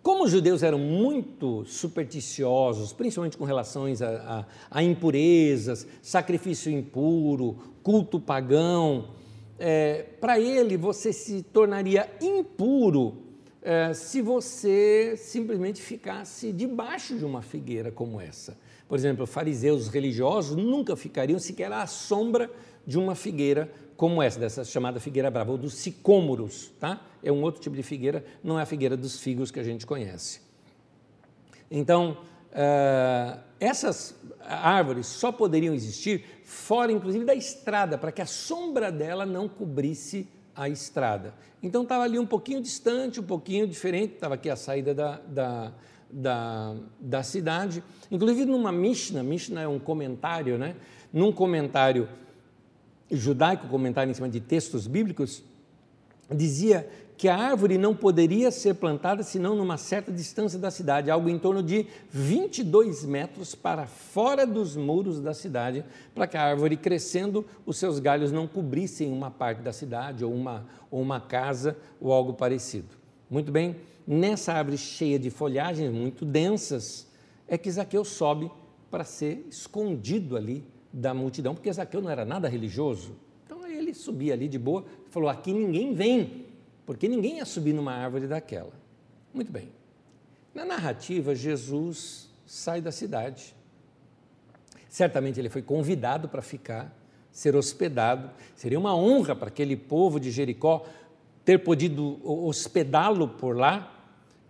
[0.00, 7.56] Como os judeus eram muito supersticiosos, principalmente com relação a, a, a impurezas, sacrifício impuro,
[7.82, 9.10] culto pagão,
[9.58, 13.23] é, para ele você se tornaria impuro
[13.64, 18.58] é, se você simplesmente ficasse debaixo de uma figueira como essa.
[18.86, 22.50] Por exemplo, fariseus religiosos nunca ficariam sequer à sombra
[22.86, 27.00] de uma figueira como essa, dessa chamada figueira brava, ou dos sicômoros, tá?
[27.22, 29.86] É um outro tipo de figueira, não é a figueira dos figos que a gente
[29.86, 30.42] conhece.
[31.70, 32.18] Então,
[32.50, 39.24] uh, essas árvores só poderiam existir fora, inclusive, da estrada, para que a sombra dela
[39.24, 41.34] não cobrisse a estrada.
[41.62, 45.72] Então, estava ali um pouquinho distante, um pouquinho diferente, estava aqui a saída da, da,
[46.10, 47.82] da, da cidade.
[48.10, 50.76] Inclusive, numa Mishnah, Mishnah é um comentário, né?
[51.12, 52.08] Num comentário
[53.10, 55.42] judaico, comentário em cima de textos bíblicos,
[56.30, 61.28] dizia que a árvore não poderia ser plantada senão numa certa distância da cidade, algo
[61.28, 65.84] em torno de 22 metros para fora dos muros da cidade,
[66.14, 70.34] para que a árvore crescendo, os seus galhos não cobrissem uma parte da cidade ou
[70.34, 72.88] uma, ou uma casa ou algo parecido.
[73.30, 77.06] Muito bem, nessa árvore cheia de folhagens muito densas,
[77.46, 78.50] é que Zaqueu sobe
[78.90, 83.12] para ser escondido ali da multidão, porque Zaqueu não era nada religioso.
[83.44, 84.84] Então ele subia ali de boa
[85.14, 86.43] falou: Aqui ninguém vem,
[86.86, 88.72] porque ninguém ia subir numa árvore daquela.
[89.32, 89.68] Muito bem.
[90.54, 93.54] Na narrativa, Jesus sai da cidade.
[94.88, 96.94] Certamente ele foi convidado para ficar,
[97.32, 98.30] ser hospedado.
[98.54, 100.86] Seria uma honra para aquele povo de Jericó
[101.44, 103.90] ter podido hospedá-lo por lá.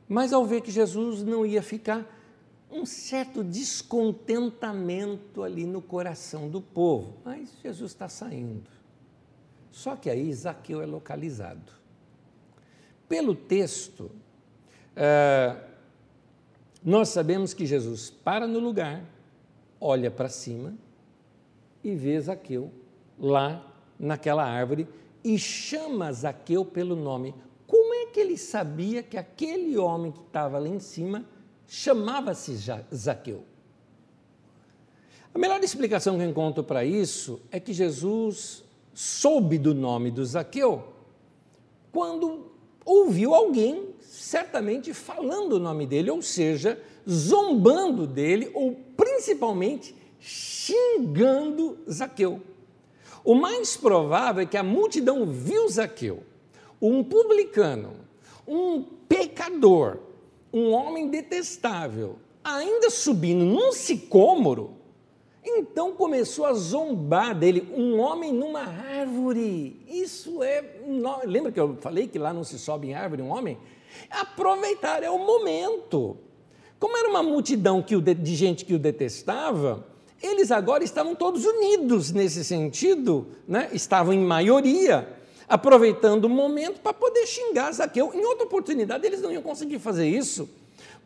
[0.06, 2.06] Mas ao ver que Jesus não ia ficar,
[2.70, 7.14] um certo descontentamento ali no coração do povo.
[7.24, 8.68] Mas Jesus está saindo.
[9.70, 11.83] Só que aí Zaqueu é localizado.
[13.08, 14.10] Pelo texto,
[14.96, 15.56] é,
[16.82, 19.04] nós sabemos que Jesus para no lugar,
[19.80, 20.74] olha para cima
[21.82, 22.70] e vê Zaqueu
[23.18, 24.88] lá naquela árvore
[25.22, 27.34] e chama Zaqueu pelo nome.
[27.66, 31.24] Como é que ele sabia que aquele homem que estava lá em cima
[31.66, 32.54] chamava-se
[32.94, 33.44] Zaqueu.
[35.34, 40.24] A melhor explicação que eu encontro para isso é que Jesus soube do nome do
[40.24, 40.94] Zaqueu
[41.90, 42.53] quando
[42.84, 52.40] ouviu alguém, certamente, falando o nome dele, ou seja, zombando dele, ou principalmente xingando Zaqueu.
[53.24, 56.22] O mais provável é que a multidão viu Zaqueu,
[56.80, 57.92] um publicano,
[58.46, 59.98] um pecador,
[60.52, 64.72] um homem detestável, ainda subindo num sicômoro,
[65.44, 69.84] então começou a zombar dele, um homem numa árvore.
[69.86, 70.64] Isso é.
[71.24, 73.58] Lembra que eu falei que lá não se sobe em árvore um homem?
[74.10, 76.16] Aproveitar é o momento.
[76.78, 79.86] Como era uma multidão que o de, gente que o detestava,
[80.22, 83.68] eles agora estavam todos unidos nesse sentido, né?
[83.72, 85.08] estavam em maioria
[85.48, 88.12] aproveitando o momento para poder xingar Zaqueu.
[88.14, 90.48] Em outra oportunidade, eles não iam conseguir fazer isso,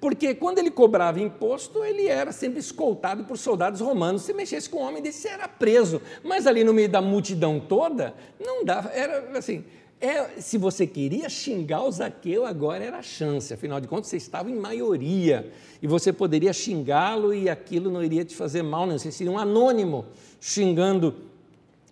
[0.01, 4.23] porque quando ele cobrava imposto, ele era sempre escoltado por soldados romanos.
[4.23, 6.01] Se mexesse com um homem desse, era preso.
[6.23, 8.91] Mas ali no meio da multidão toda, não dava.
[8.91, 9.65] Era assim.
[10.01, 14.17] É, se você queria xingar o Zaqueu, agora era a chance, afinal de contas você
[14.17, 15.51] estava em maioria
[15.83, 18.97] e você poderia xingá-lo e aquilo não iria te fazer mal, não.
[18.97, 20.07] Você seria um anônimo
[20.41, 21.17] xingando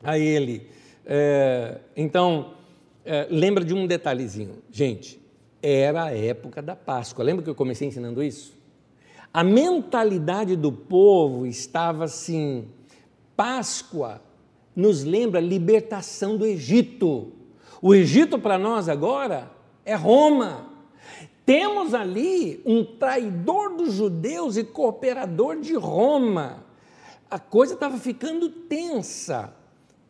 [0.04, 0.68] a ele.
[1.04, 2.54] É, então,
[3.04, 4.62] é, lembra de um detalhezinho.
[4.70, 5.20] Gente,
[5.68, 7.24] era a época da Páscoa.
[7.24, 8.56] Lembra que eu comecei ensinando isso?
[9.34, 12.68] A mentalidade do povo estava assim:
[13.36, 14.22] Páscoa
[14.76, 17.32] nos lembra a libertação do Egito.
[17.82, 19.50] O Egito para nós agora
[19.84, 20.70] é Roma.
[21.44, 26.64] Temos ali um traidor dos judeus e cooperador de Roma.
[27.28, 29.52] A coisa estava ficando tensa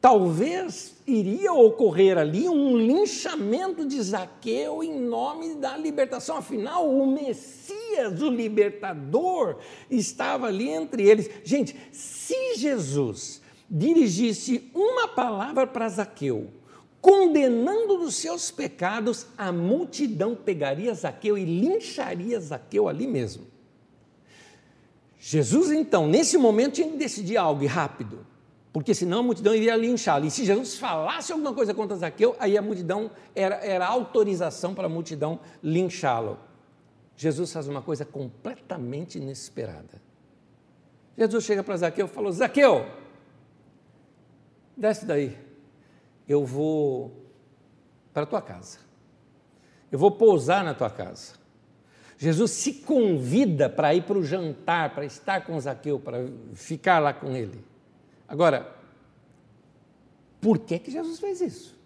[0.06, 6.36] talvez iria ocorrer ali um linchamento de Zaqueu em nome da libertação.
[6.36, 9.56] Afinal, o Messias, o libertador,
[9.90, 11.28] estava ali entre eles.
[11.42, 16.52] Gente, se Jesus dirigisse uma palavra para Zaqueu,
[17.00, 23.44] condenando dos seus pecados, a multidão pegaria Zaqueu e lincharia Zaqueu ali mesmo.
[25.18, 28.24] Jesus, então, nesse momento, tinha que decidir algo rápido,
[28.76, 30.26] porque senão a multidão iria linchá-lo.
[30.26, 34.84] E se Jesus falasse alguma coisa contra Zaqueu, aí a multidão era, era autorização para
[34.84, 36.38] a multidão linchá-lo.
[37.16, 40.02] Jesus faz uma coisa completamente inesperada.
[41.16, 42.84] Jesus chega para Zaqueu e falou: Zaqueu,
[44.76, 45.38] desce daí,
[46.28, 47.24] eu vou
[48.12, 48.80] para a tua casa,
[49.90, 51.32] eu vou pousar na tua casa.
[52.18, 57.14] Jesus se convida para ir para o jantar, para estar com Zaqueu, para ficar lá
[57.14, 57.64] com ele.
[58.28, 58.74] Agora,
[60.40, 61.76] por que, que Jesus fez isso?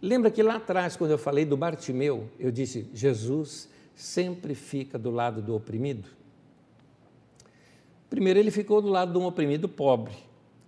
[0.00, 5.10] Lembra que lá atrás, quando eu falei do Bartimeu, eu disse: Jesus sempre fica do
[5.10, 6.08] lado do oprimido?
[8.08, 10.14] Primeiro, ele ficou do lado de um oprimido pobre,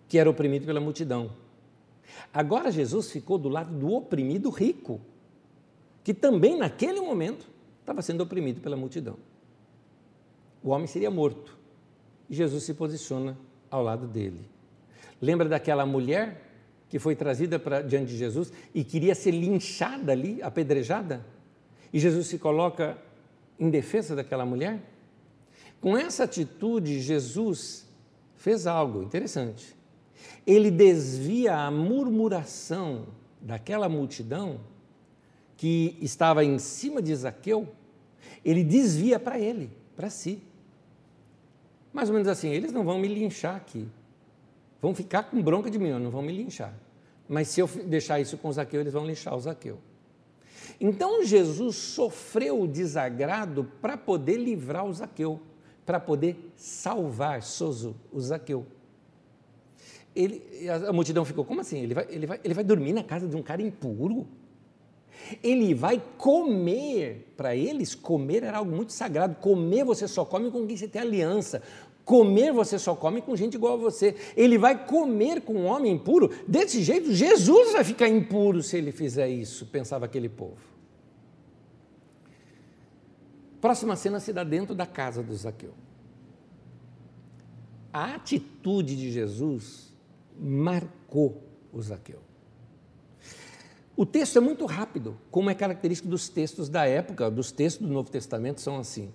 [0.08, 1.32] que era oprimido pela multidão.
[2.32, 5.00] Agora, Jesus ficou do lado do oprimido rico,
[6.02, 7.48] que também naquele momento
[7.80, 9.16] estava sendo oprimido pela multidão.
[10.62, 11.58] O homem seria morto
[12.28, 13.36] e Jesus se posiciona
[13.70, 14.48] ao lado dele.
[15.20, 16.48] Lembra daquela mulher
[16.88, 21.24] que foi trazida para diante de Jesus e queria ser linchada ali, apedrejada?
[21.92, 22.98] E Jesus se coloca
[23.58, 24.80] em defesa daquela mulher?
[25.80, 27.86] Com essa atitude, Jesus
[28.36, 29.76] fez algo interessante.
[30.46, 33.06] Ele desvia a murmuração
[33.40, 34.60] daquela multidão
[35.56, 37.68] que estava em cima de Zaqueu,
[38.42, 40.42] ele desvia para ele, para si.
[41.92, 43.88] Mais ou menos assim, eles não vão me linchar aqui.
[44.80, 46.74] Vão ficar com bronca de mim, não vão me linchar.
[47.28, 49.78] Mas se eu deixar isso com o Zaqueu, eles vão linchar o Zaqueu.
[50.80, 55.40] Então Jesus sofreu o desagrado para poder livrar o Zaqueu
[55.90, 58.64] para poder salvar Sozo, o Zaqueu.
[60.14, 61.80] Ele, a multidão ficou, como assim?
[61.80, 64.24] Ele vai, ele, vai, ele vai dormir na casa de um cara impuro?
[65.42, 69.36] Ele vai comer, para eles, comer era algo muito sagrado.
[69.36, 71.62] Comer você só come com quem você tem aliança.
[72.04, 74.16] Comer você só come com gente igual a você.
[74.36, 76.30] Ele vai comer com um homem impuro.
[76.46, 80.70] Desse jeito, Jesus vai ficar impuro se ele fizer isso, pensava aquele povo.
[83.60, 85.74] Próxima cena se dá dentro da casa do Zaqueu.
[87.92, 89.92] A atitude de Jesus
[90.38, 91.42] marcou
[91.72, 92.29] o Zaqueu.
[94.00, 97.92] O texto é muito rápido, como é característico dos textos da época, dos textos do
[97.92, 99.12] Novo Testamento são assim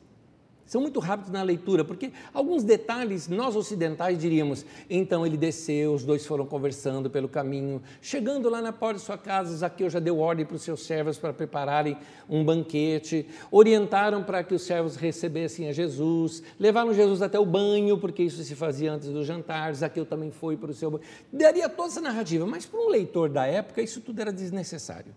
[0.65, 4.65] são muito rápidos na leitura, porque alguns detalhes nós ocidentais diríamos.
[4.89, 7.81] Então ele desceu, os dois foram conversando pelo caminho.
[8.01, 11.19] Chegando lá na porta de sua casa, Zaqueu já deu ordem para os seus servos
[11.19, 11.95] para prepararem
[12.27, 13.27] um banquete.
[13.51, 16.41] Orientaram para que os servos recebessem a Jesus.
[16.59, 19.75] Levaram Jesus até o banho, porque isso se fazia antes do jantar.
[19.75, 21.03] Zaqueu também foi para o seu banho.
[21.31, 25.13] Daria toda essa narrativa, mas para um leitor da época isso tudo era desnecessário.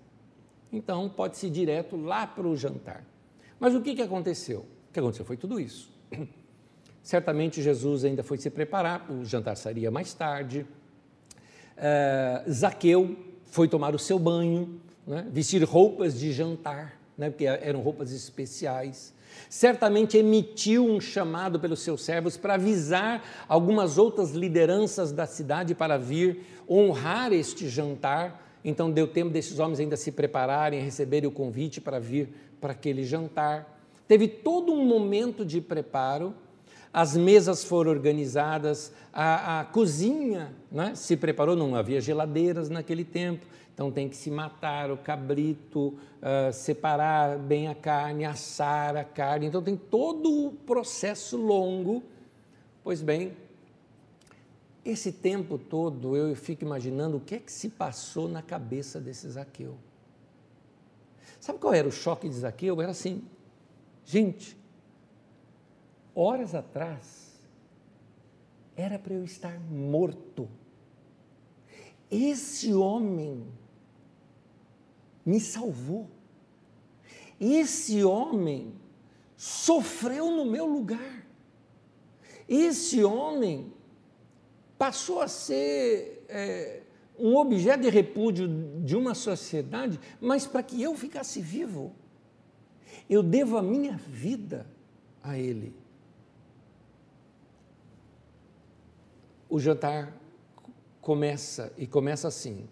[0.70, 3.02] Então pode-se ir direto lá para o jantar.
[3.58, 4.66] Mas o que, que aconteceu?
[4.98, 5.88] Que aconteceu foi tudo isso.
[7.04, 10.66] Certamente Jesus ainda foi se preparar, o jantar seria mais tarde.
[11.76, 15.24] Uh, Zaqueu foi tomar o seu banho, né?
[15.30, 17.30] vestir roupas de jantar, né?
[17.30, 19.14] porque eram roupas especiais.
[19.48, 25.96] Certamente emitiu um chamado pelos seus servos para avisar algumas outras lideranças da cidade para
[25.96, 28.58] vir honrar este jantar.
[28.64, 32.28] Então deu tempo desses homens ainda se prepararem, receberem o convite para vir
[32.60, 33.77] para aquele jantar.
[34.08, 36.34] Teve todo um momento de preparo,
[36.90, 43.44] as mesas foram organizadas, a, a cozinha né, se preparou, não havia geladeiras naquele tempo,
[43.74, 49.46] então tem que se matar o cabrito, uh, separar bem a carne, assar a carne,
[49.46, 52.02] então tem todo o processo longo.
[52.82, 53.36] Pois bem,
[54.84, 59.28] esse tempo todo eu fico imaginando o que é que se passou na cabeça desse
[59.28, 59.76] Zaqueu.
[61.38, 62.80] Sabe qual era o choque de Zaqueu?
[62.80, 63.22] Era assim:
[64.10, 64.56] Gente,
[66.14, 67.38] horas atrás,
[68.74, 70.48] era para eu estar morto.
[72.10, 73.46] Esse homem
[75.26, 76.08] me salvou.
[77.38, 78.72] Esse homem
[79.36, 81.26] sofreu no meu lugar.
[82.48, 83.70] Esse homem
[84.78, 86.80] passou a ser é,
[87.18, 88.48] um objeto de repúdio
[88.82, 91.94] de uma sociedade, mas para que eu ficasse vivo.
[93.08, 94.66] Eu devo a minha vida
[95.22, 95.74] a Ele.
[99.48, 100.14] O jantar
[101.00, 102.68] começa e começa assim.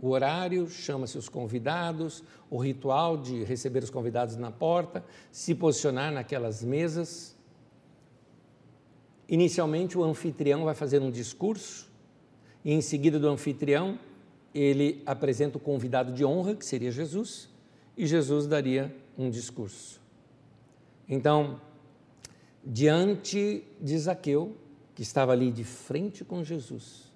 [0.00, 6.12] O horário chama-se os convidados, o ritual de receber os convidados na porta, se posicionar
[6.12, 7.36] naquelas mesas.
[9.28, 11.90] Inicialmente, o anfitrião vai fazer um discurso
[12.64, 13.98] E em seguida do anfitrião,
[14.54, 17.48] ele apresenta o convidado de honra, que seria Jesus,
[17.96, 20.00] e Jesus daria um discurso.
[21.08, 21.60] Então,
[22.64, 24.56] diante de Zaqueu,
[24.94, 27.10] que estava ali de frente com Jesus,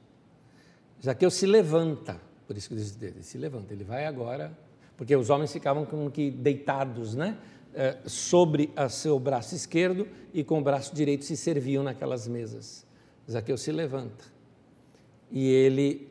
[1.03, 4.57] Zaqueu se levanta, por isso que diz ele se levanta, ele vai agora,
[4.97, 7.39] porque os homens ficavam como que deitados, né?
[7.75, 12.87] É, sobre o seu braço esquerdo e com o braço direito se serviam naquelas mesas.
[13.31, 14.25] Zaqueu se levanta
[15.31, 16.09] e ele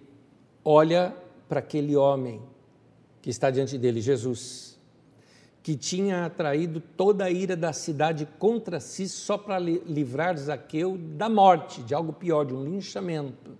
[0.63, 1.15] olha
[1.47, 2.41] para aquele homem
[3.21, 4.74] que está diante dele, Jesus,
[5.65, 11.27] que tinha atraído toda a ira da cidade contra si só para livrar Zaqueu da
[11.27, 13.57] morte, de algo pior, de um linchamento.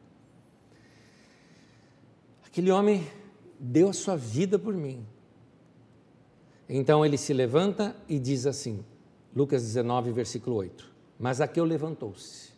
[2.46, 3.08] Aquele homem
[3.60, 5.04] deu a sua vida por mim.
[6.70, 8.86] Então ele se levanta e diz assim,
[9.36, 12.52] Lucas 19, versículo 8: Mas Zaqueu levantou-se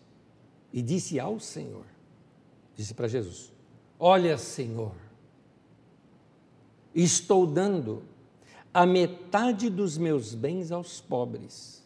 [0.74, 1.86] e disse ao Senhor,
[2.76, 3.54] disse para Jesus:
[3.98, 4.92] Olha, Senhor,
[6.94, 8.17] estou dando
[8.74, 11.84] a metade dos meus bens aos pobres.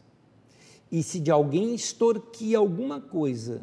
[0.92, 3.62] E se de alguém extorquir alguma coisa,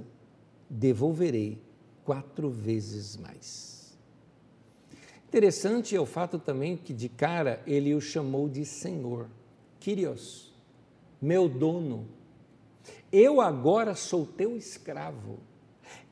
[0.68, 1.62] devolverei
[2.04, 3.96] quatro vezes mais.
[5.28, 9.28] Interessante é o fato também que de cara ele o chamou de Senhor,
[9.78, 10.50] Kyrios,
[11.20, 12.08] meu dono.
[13.12, 15.38] Eu agora sou teu escravo.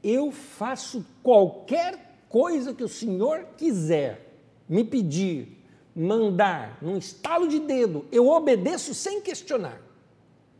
[0.02, 4.38] Eu faço qualquer coisa que o Senhor quiser
[4.68, 5.64] me pedir,
[5.96, 9.80] mandar, num estalo de dedo, eu obedeço sem questionar.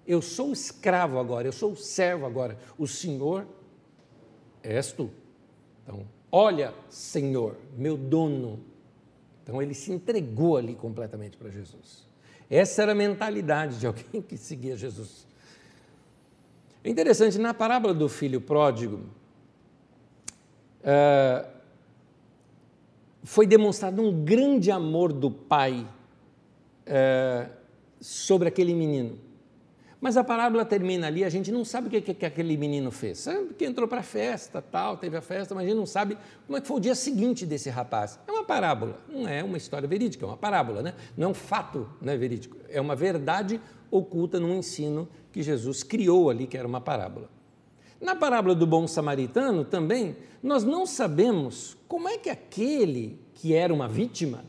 [0.07, 2.57] Eu sou escravo agora, eu sou servo agora.
[2.78, 3.47] O Senhor
[4.62, 5.11] és tu.
[5.82, 8.61] Então, olha, Senhor, meu dono.
[9.43, 12.07] Então, ele se entregou ali completamente para Jesus.
[12.49, 15.26] Essa era a mentalidade de alguém que seguia Jesus.
[16.82, 19.01] É interessante, na parábola do filho pródigo,
[20.82, 21.56] uh,
[23.27, 25.85] foi demonstrado um grande amor do pai
[26.87, 27.49] é,
[28.01, 29.18] sobre aquele menino.
[30.01, 33.18] Mas a parábola termina ali, a gente não sabe o que, que aquele menino fez.
[33.18, 36.16] Sabe que entrou para a festa, tal, teve a festa, mas a gente não sabe
[36.47, 38.16] como é que foi o dia seguinte desse rapaz.
[38.29, 40.95] É uma parábola, não é uma história verídica, é uma parábola, né?
[41.16, 43.61] não é um fato né, verídico, é uma verdade
[43.91, 47.29] oculta num ensino que Jesus criou ali, que era uma parábola.
[48.01, 53.72] Na parábola do bom samaritano também, nós não sabemos como é que aquele que era
[53.72, 54.44] uma vítima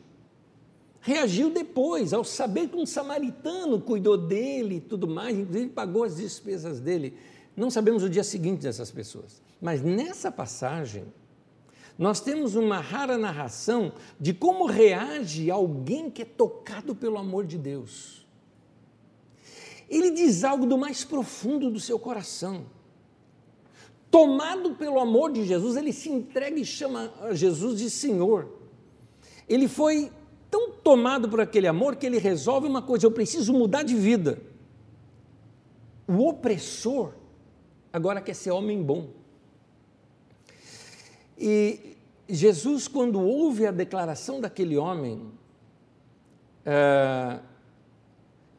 [0.99, 6.17] reagiu depois, ao saber que um samaritano cuidou dele e tudo mais, inclusive pagou as
[6.17, 7.13] despesas dele.
[7.55, 9.41] Não sabemos o dia seguinte dessas pessoas.
[9.61, 11.05] Mas nessa passagem,
[11.97, 17.57] nós temos uma rara narração de como reage alguém que é tocado pelo amor de
[17.57, 18.27] Deus.
[19.89, 22.65] Ele diz algo do mais profundo do seu coração
[24.09, 28.49] tomado pelo amor de Jesus, ele se entrega e chama Jesus de Senhor.
[29.47, 30.11] Ele foi
[30.49, 34.41] tão tomado por aquele amor que ele resolve uma coisa: eu preciso mudar de vida.
[36.07, 37.13] O opressor
[37.91, 39.09] agora quer ser homem bom.
[41.37, 41.97] E
[42.27, 45.31] Jesus, quando ouve a declaração daquele homem,
[46.65, 47.41] uh,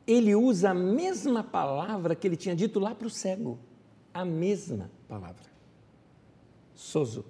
[0.07, 3.59] ele usa a mesma palavra que ele tinha dito lá para o cego.
[4.13, 5.47] A mesma palavra.
[6.75, 7.25] Sozo.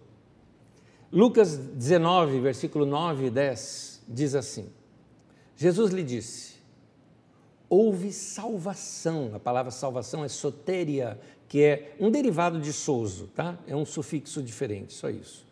[1.11, 4.71] Lucas 19, versículo 9 e 10 diz assim:
[5.57, 6.57] Jesus lhe disse:
[7.69, 9.31] Houve salvação.
[9.35, 11.19] A palavra salvação é soteria,
[11.49, 13.59] que é um derivado de sozo, tá?
[13.67, 15.47] É um sufixo diferente, só isso.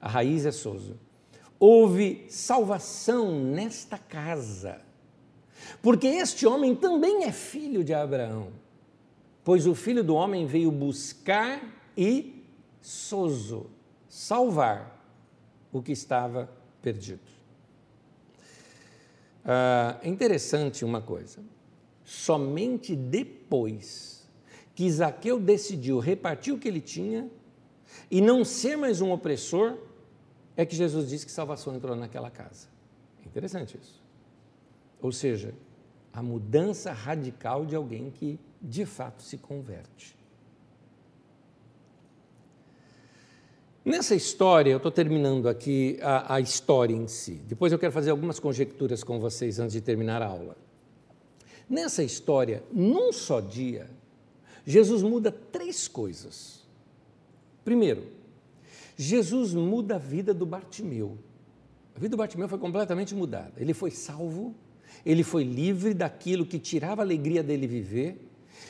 [0.00, 0.96] A raiz é sozo.
[1.58, 4.80] Houve salvação nesta casa,
[5.82, 8.52] porque este homem também é filho de Abraão
[9.48, 12.44] pois o filho do homem veio buscar e
[12.82, 13.70] sozo,
[14.06, 15.02] salvar
[15.72, 17.22] o que estava perdido.
[19.42, 21.42] Ah, é interessante uma coisa:
[22.04, 24.28] somente depois
[24.74, 27.30] que Zaqueu decidiu repartir o que ele tinha
[28.10, 29.78] e não ser mais um opressor,
[30.58, 32.68] é que Jesus disse que salvação entrou naquela casa.
[33.24, 34.04] É interessante isso.
[35.00, 35.54] Ou seja,
[36.12, 40.16] a mudança radical de alguém que de fato se converte.
[43.84, 47.40] Nessa história, eu estou terminando aqui a, a, história em si.
[47.46, 50.58] Depois eu quero fazer algumas conjecturas com vocês antes de terminar a aula.
[51.70, 53.88] Nessa história, num só dia,
[54.66, 56.66] Jesus muda três coisas.
[57.64, 58.06] Primeiro,
[58.94, 61.16] Jesus muda a vida do Bartimeu.
[61.96, 63.54] A vida do Bartimeu foi completamente mudada.
[63.56, 64.54] Ele foi salvo,
[65.04, 68.27] ele foi livre daquilo que tirava a alegria dele viver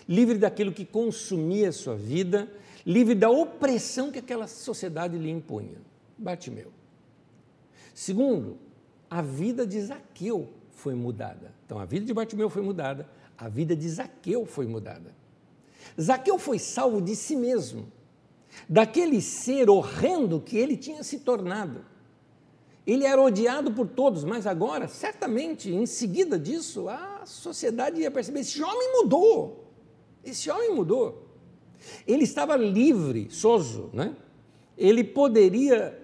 [0.08, 2.50] livre daquilo que consumia a sua vida,
[2.86, 5.78] livre da opressão que aquela sociedade lhe impunha.
[6.16, 6.72] Bartimeu.
[7.94, 8.58] Segundo,
[9.10, 11.52] a vida de Zaqueu foi mudada.
[11.66, 15.14] Então, a vida de Bartimeu foi mudada, a vida de Zaqueu foi mudada.
[16.00, 17.90] Zaqueu foi salvo de si mesmo,
[18.68, 21.84] daquele ser horrendo que ele tinha se tornado.
[22.86, 28.40] Ele era odiado por todos, mas agora, certamente, em seguida disso, a sociedade ia perceber:
[28.40, 29.67] esse homem mudou.
[30.30, 31.26] Esse homem mudou.
[32.06, 34.14] Ele estava livre, sozo, né?
[34.76, 35.98] Ele poderia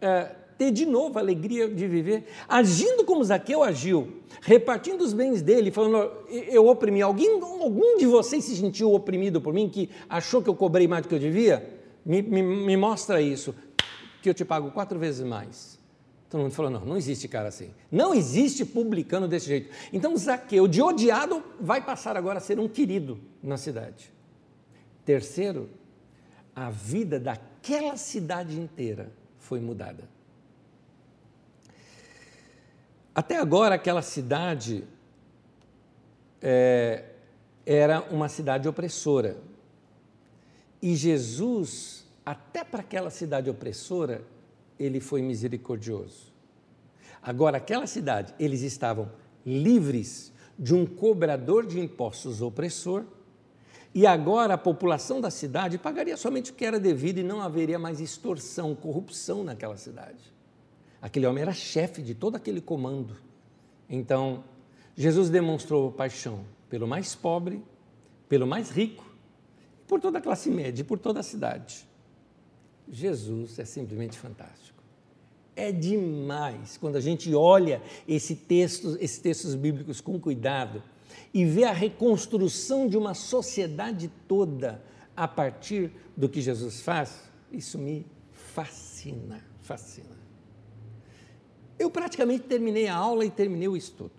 [0.00, 5.40] é, ter de novo a alegria de viver, agindo como Zaqueu agiu, repartindo os bens
[5.40, 10.42] dele, falando: eu oprimi alguém, algum de vocês se sentiu oprimido por mim, que achou
[10.42, 11.78] que eu cobrei mais do que eu devia?
[12.04, 13.54] Me, me, me mostra isso,
[14.22, 15.79] que eu te pago quatro vezes mais.
[16.30, 17.74] Todo mundo falou: não, não existe cara assim.
[17.90, 19.68] Não existe publicano desse jeito.
[19.92, 24.12] Então, Zaqueu, de odiado, vai passar agora a ser um querido na cidade.
[25.04, 25.68] Terceiro,
[26.54, 30.08] a vida daquela cidade inteira foi mudada.
[33.12, 34.84] Até agora, aquela cidade
[36.40, 37.06] é,
[37.66, 39.36] era uma cidade opressora.
[40.80, 44.22] E Jesus, até para aquela cidade opressora,
[44.80, 46.32] ele foi misericordioso.
[47.22, 49.12] Agora, aquela cidade, eles estavam
[49.44, 53.04] livres de um cobrador de impostos opressor,
[53.94, 57.78] e agora a população da cidade pagaria somente o que era devido e não haveria
[57.78, 60.32] mais extorsão, corrupção naquela cidade.
[61.02, 63.16] Aquele homem era chefe de todo aquele comando.
[63.88, 64.44] Então,
[64.96, 67.64] Jesus demonstrou paixão pelo mais pobre,
[68.28, 69.04] pelo mais rico,
[69.88, 71.88] por toda a classe média, por toda a cidade.
[72.90, 74.82] Jesus é simplesmente fantástico.
[75.54, 80.82] É demais quando a gente olha esse texto, esses textos bíblicos com cuidado
[81.32, 84.82] e vê a reconstrução de uma sociedade toda
[85.16, 87.30] a partir do que Jesus faz.
[87.52, 90.18] Isso me fascina, fascina.
[91.78, 94.12] Eu praticamente terminei a aula e terminei o estudo.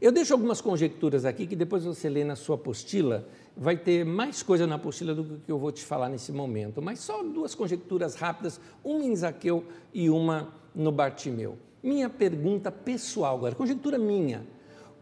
[0.00, 3.28] Eu deixo algumas conjecturas aqui que depois você lê na sua apostila
[3.58, 7.00] vai ter mais coisa na apostila do que eu vou te falar nesse momento, mas
[7.00, 11.58] só duas conjecturas rápidas, uma em Zaqueu e uma no Bartimeu.
[11.82, 14.46] Minha pergunta pessoal agora, conjectura minha.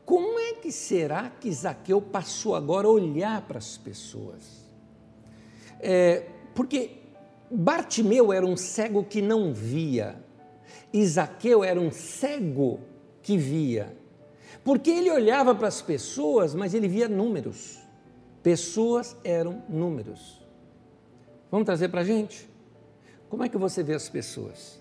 [0.07, 4.65] Como é que será que Zaqueu passou agora a olhar para as pessoas?
[5.79, 6.93] É, porque
[7.51, 10.17] Bartimeu era um cego que não via,
[11.05, 12.81] Zaqueu era um cego
[13.21, 13.95] que via.
[14.65, 17.86] Porque ele olhava para as pessoas, mas ele via números.
[18.47, 20.41] Pessoas eram números.
[21.51, 22.49] Vamos trazer para a gente?
[23.29, 24.81] Como é que você vê as pessoas?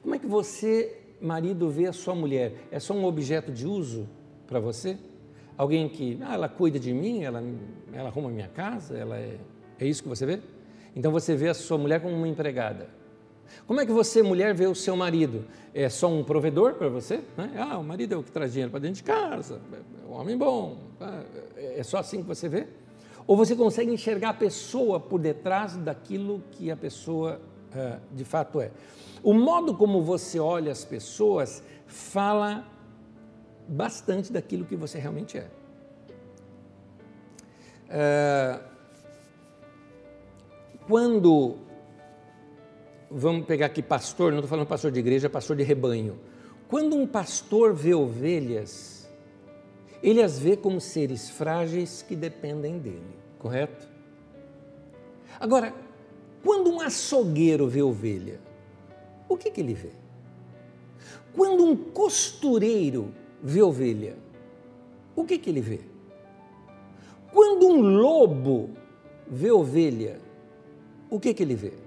[0.00, 2.68] Como é que você, marido, vê a sua mulher?
[2.70, 4.08] É só um objeto de uso
[4.46, 4.96] para você?
[5.56, 7.42] Alguém que, ah, ela cuida de mim, ela,
[7.92, 9.40] ela arruma minha casa, ela é,
[9.80, 10.40] é isso que você vê?
[10.94, 12.90] Então você vê a sua mulher como uma empregada.
[13.66, 15.44] Como é que você, mulher, vê o seu marido?
[15.74, 17.20] É só um provedor para você?
[17.36, 17.52] Né?
[17.56, 20.36] Ah, o marido é o que traz dinheiro para dentro de casa, é um homem
[20.36, 20.78] bom.
[20.98, 21.22] Tá?
[21.56, 22.66] É só assim que você vê?
[23.26, 27.40] Ou você consegue enxergar a pessoa por detrás daquilo que a pessoa
[27.72, 28.70] uh, de fato é?
[29.22, 32.66] O modo como você olha as pessoas fala
[33.68, 35.48] bastante daquilo que você realmente é.
[37.88, 38.72] Uh,
[40.88, 41.56] quando
[43.14, 46.18] vamos pegar aqui pastor, não estou falando pastor de igreja, pastor de rebanho.
[46.68, 49.08] Quando um pastor vê ovelhas,
[50.02, 53.88] ele as vê como seres frágeis que dependem dele, correto?
[55.38, 55.74] Agora,
[56.42, 58.40] quando um açougueiro vê ovelha,
[59.28, 59.90] o que, que ele vê?
[61.34, 64.16] Quando um costureiro vê ovelha,
[65.14, 65.80] o que, que ele vê?
[67.32, 68.70] Quando um lobo
[69.26, 70.20] vê ovelha,
[71.08, 71.81] o que, que ele vê?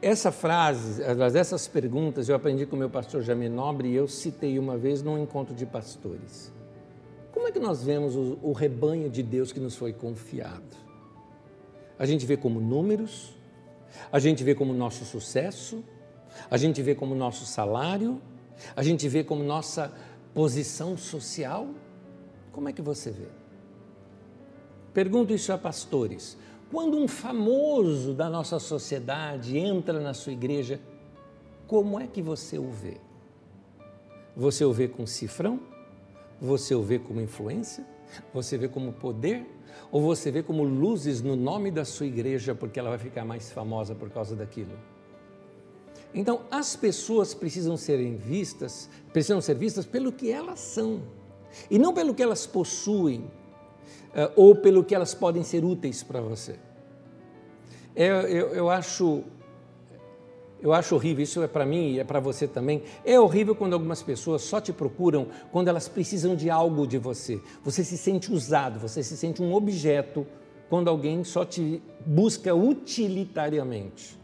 [0.00, 1.02] Essa frase,
[1.36, 5.02] essas perguntas, eu aprendi com o meu pastor Jamie Nobre e eu citei uma vez
[5.02, 6.52] num encontro de pastores.
[7.32, 10.76] Como é que nós vemos o, o rebanho de Deus que nos foi confiado?
[11.98, 13.36] A gente vê como números,
[14.12, 15.82] a gente vê como nosso sucesso,
[16.48, 18.20] a gente vê como nosso salário,
[18.76, 19.92] a gente vê como nossa
[20.32, 21.68] posição social.
[22.52, 23.26] Como é que você vê?
[24.94, 26.36] Pergunto isso a pastores.
[26.70, 30.80] Quando um famoso da nossa sociedade entra na sua igreja,
[31.66, 32.98] como é que você o vê?
[34.36, 35.60] Você o vê com cifrão?
[36.40, 37.86] Você o vê como influência?
[38.34, 39.46] Você vê como poder?
[39.90, 43.50] Ou você vê como luzes no nome da sua igreja porque ela vai ficar mais
[43.50, 44.78] famosa por causa daquilo?
[46.14, 51.02] Então, as pessoas precisam serem vistas, precisam ser vistas pelo que elas são
[51.70, 53.30] e não pelo que elas possuem.
[54.10, 56.56] Uh, ou pelo que elas podem ser úteis para você.
[57.94, 59.24] Eu, eu, eu, acho
[60.60, 62.82] eu acho horrível, isso é para mim e é para você também.
[63.04, 67.40] É horrível quando algumas pessoas só te procuram quando elas precisam de algo de você.
[67.64, 70.26] Você se sente usado, você se sente um objeto
[70.68, 74.18] quando alguém só te busca utilitariamente.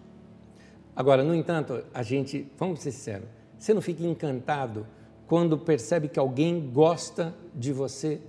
[0.95, 3.29] Agora, no entanto, a gente, vamos ser sinceros,
[3.59, 4.87] você não fica encantado
[5.27, 8.21] quando percebe que alguém gosta de você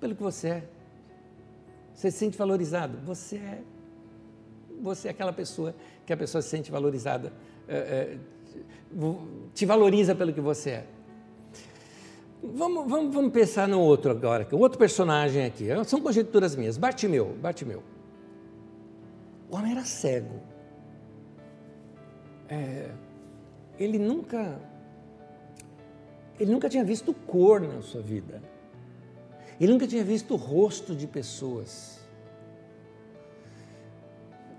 [0.00, 0.64] pelo que você é.
[1.96, 2.98] Você se sente valorizado.
[3.06, 3.62] Você é,
[4.82, 5.74] você é aquela pessoa
[6.04, 7.32] que a pessoa se sente valorizada,
[7.66, 8.18] é, é,
[9.54, 10.86] te valoriza pelo que você é.
[12.42, 15.68] Vamos, vamos, vamos pensar no outro agora, o outro personagem aqui.
[15.86, 16.76] São conjecturas minhas.
[16.76, 17.82] Bartimeu, Bartimeu.
[19.50, 20.38] O homem era cego.
[22.48, 22.90] É,
[23.78, 24.60] ele nunca
[26.38, 28.42] ele nunca tinha visto cor na sua vida.
[29.60, 31.96] Ele nunca tinha visto o rosto de pessoas.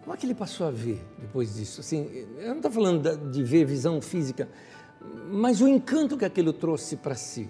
[0.01, 1.81] Como é que ele passou a ver depois disso?
[1.81, 4.47] Assim, eu não estou falando de ver visão física,
[5.29, 7.49] mas o encanto que aquilo trouxe para si.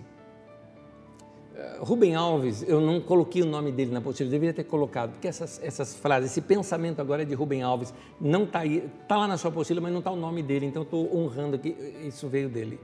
[1.55, 5.27] Eh, Rubem Alves, eu não coloquei o nome dele na apostila, deveria ter colocado, porque
[5.27, 9.27] essas, essas frases, esse pensamento agora é de Rubem Alves, não está aí, está lá
[9.27, 11.69] na sua apostila, mas não está o nome dele, então estou honrando que
[12.07, 12.79] isso veio dele.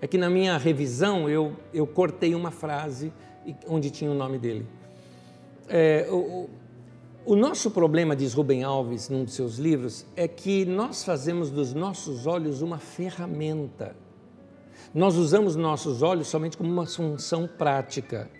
[0.00, 3.12] É que na minha revisão eu, eu cortei uma frase
[3.66, 4.66] onde tinha o nome dele.
[5.68, 6.48] É, o,
[7.26, 11.74] o nosso problema, diz Rubem Alves num de seus livros, é que nós fazemos dos
[11.74, 13.94] nossos olhos uma ferramenta.
[14.94, 18.30] Nós usamos nossos olhos somente como uma função prática.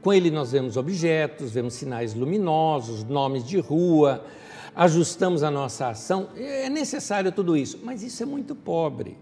[0.00, 4.24] Com ele nós vemos objetos, vemos sinais luminosos, nomes de rua,
[4.76, 6.28] ajustamos a nossa ação.
[6.36, 9.18] É necessário tudo isso, mas isso é muito pobre.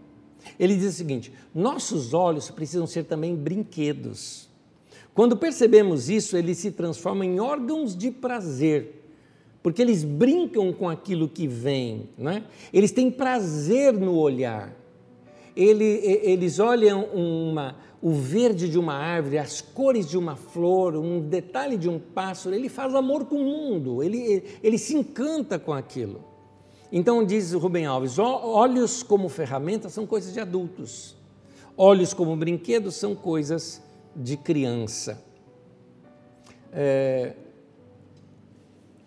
[0.58, 4.50] Ele diz o seguinte: nossos olhos precisam ser também brinquedos.
[5.14, 9.04] Quando percebemos isso, eles se transformam em órgãos de prazer,
[9.62, 12.42] porque eles brincam com aquilo que vem, não é?
[12.72, 14.74] eles têm prazer no olhar.
[15.56, 21.20] Ele, eles olham uma, o verde de uma árvore, as cores de uma flor, um
[21.20, 25.72] detalhe de um pássaro, ele faz amor com o mundo, ele, ele se encanta com
[25.72, 26.24] aquilo.
[26.90, 31.16] Então diz Rubem Alves: olhos como ferramenta são coisas de adultos,
[31.76, 33.93] olhos como brinquedos são coisas de
[34.36, 35.22] criança.
[36.72, 37.34] É,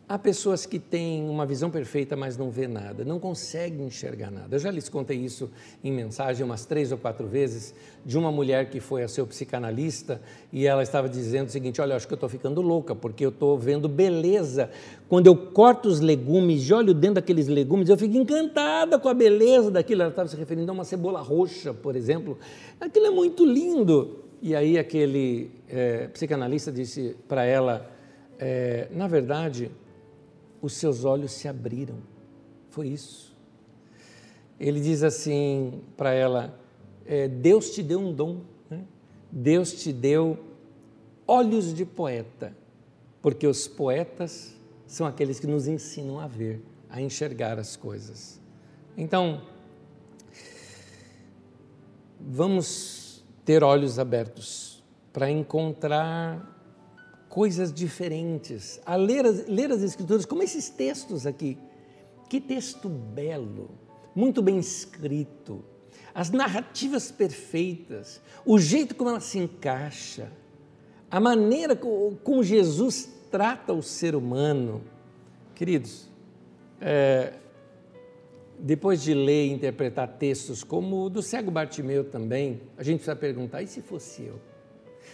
[0.10, 4.56] Há pessoas que têm uma visão perfeita, mas não vê nada, não conseguem enxergar nada.
[4.56, 5.52] Eu já lhes contei isso
[5.84, 10.22] em mensagem umas três ou quatro vezes, de uma mulher que foi a seu psicanalista
[10.50, 13.30] e ela estava dizendo o seguinte: Olha, acho que eu estou ficando louca, porque eu
[13.30, 14.70] estou vendo beleza.
[15.10, 19.14] Quando eu corto os legumes e olho dentro daqueles legumes, eu fico encantada com a
[19.14, 20.04] beleza daquilo.
[20.04, 22.38] Ela estava se referindo a uma cebola roxa, por exemplo.
[22.80, 24.27] Aquilo é muito lindo.
[24.42, 27.92] E aí aquele é, psicanalista disse para ela:
[28.40, 29.72] é, Na verdade,
[30.62, 31.98] os seus olhos se abriram.
[32.70, 33.36] Foi isso.
[34.60, 36.60] Ele diz assim para ela:
[37.06, 38.84] é, Deus te deu um dom, né?
[39.32, 40.38] Deus te deu
[41.28, 42.56] olhos de poeta,
[43.22, 48.40] porque os poetas são aqueles que nos ensinam a ver, a enxergar as coisas.
[48.96, 49.42] Então,
[52.20, 53.07] vamos
[53.48, 54.84] ter olhos abertos
[55.14, 56.54] para encontrar
[57.30, 61.58] coisas diferentes, a ler as, ler as Escrituras, como esses textos aqui.
[62.30, 63.70] Que texto belo,
[64.14, 65.64] muito bem escrito,
[66.14, 70.30] as narrativas perfeitas, o jeito como ela se encaixa,
[71.10, 74.82] a maneira como Jesus trata o ser humano.
[75.56, 76.10] Queridos,
[76.82, 77.32] é,
[78.60, 83.16] depois de ler e interpretar textos como o do cego Bartimeu também, a gente precisa
[83.16, 84.40] perguntar: e se fosse eu?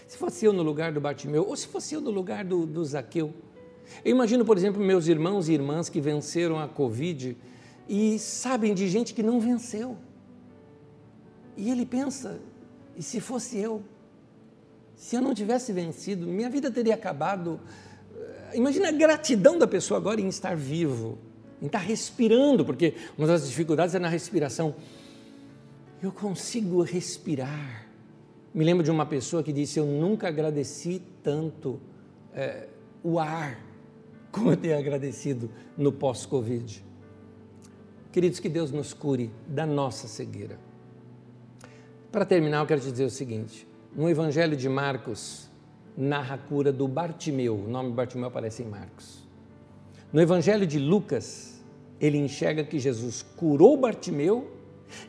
[0.08, 2.84] Se fosse eu no lugar do Bartimeu, ou se fosse eu no lugar do, do
[2.84, 3.34] Zaqueu.
[4.04, 7.38] Eu imagino, por exemplo, meus irmãos e irmãs que venceram a Covid
[7.88, 9.98] e sabem de gente que não venceu.
[11.58, 12.40] E ele pensa:
[12.96, 13.84] e se fosse eu?
[14.96, 17.60] Se eu não tivesse vencido, minha vida teria acabado.
[18.54, 21.18] Imagina a gratidão da pessoa agora em estar vivo,
[21.64, 24.76] em estar respirando, porque uma das dificuldades é na respiração.
[26.02, 27.88] Eu consigo respirar.
[28.54, 31.80] Me lembro de uma pessoa que disse: Eu nunca agradeci tanto
[32.34, 32.68] é,
[33.02, 33.58] o ar
[34.30, 36.84] como eu tenho agradecido no pós-Covid.
[38.12, 40.60] Queridos, que Deus nos cure da nossa cegueira.
[42.12, 43.66] Para terminar, eu quero te dizer o seguinte:
[43.96, 45.50] no Evangelho de Marcos,
[45.96, 49.24] narra a cura do Bartimeu, o nome Bartimeu aparece em Marcos.
[50.12, 51.53] No Evangelho de Lucas,
[52.06, 54.52] ele enxerga que Jesus curou Bartimeu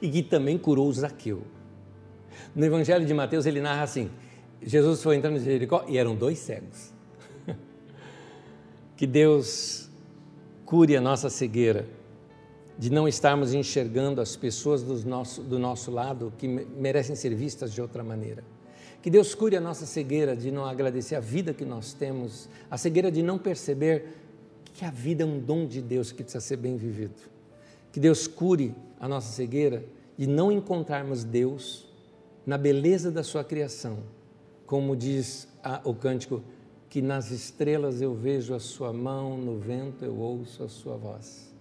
[0.01, 1.43] e que também curou Zaqueu.
[2.55, 4.09] No Evangelho de Mateus ele narra assim:
[4.62, 6.93] Jesus foi entrando em Jericó e eram dois cegos.
[8.97, 9.91] Que Deus
[10.65, 11.85] cure a nossa cegueira
[12.79, 17.73] de não estarmos enxergando as pessoas do nosso, do nosso lado que merecem ser vistas
[17.73, 18.45] de outra maneira.
[19.03, 22.79] Que Deus cure a nossa cegueira de não agradecer a vida que nós temos, a
[22.79, 24.24] cegueira de não perceber
[24.75, 27.15] que a vida é um dom de Deus que precisa ser bem vivido.
[27.93, 29.85] Que Deus cure a nossa cegueira
[30.19, 31.87] de não encontrarmos Deus
[32.45, 33.99] na beleza da sua criação,
[34.67, 36.43] como diz a, o cântico,
[36.91, 41.55] que nas estrelas eu vejo a sua mão, no vento eu ouço a sua voz.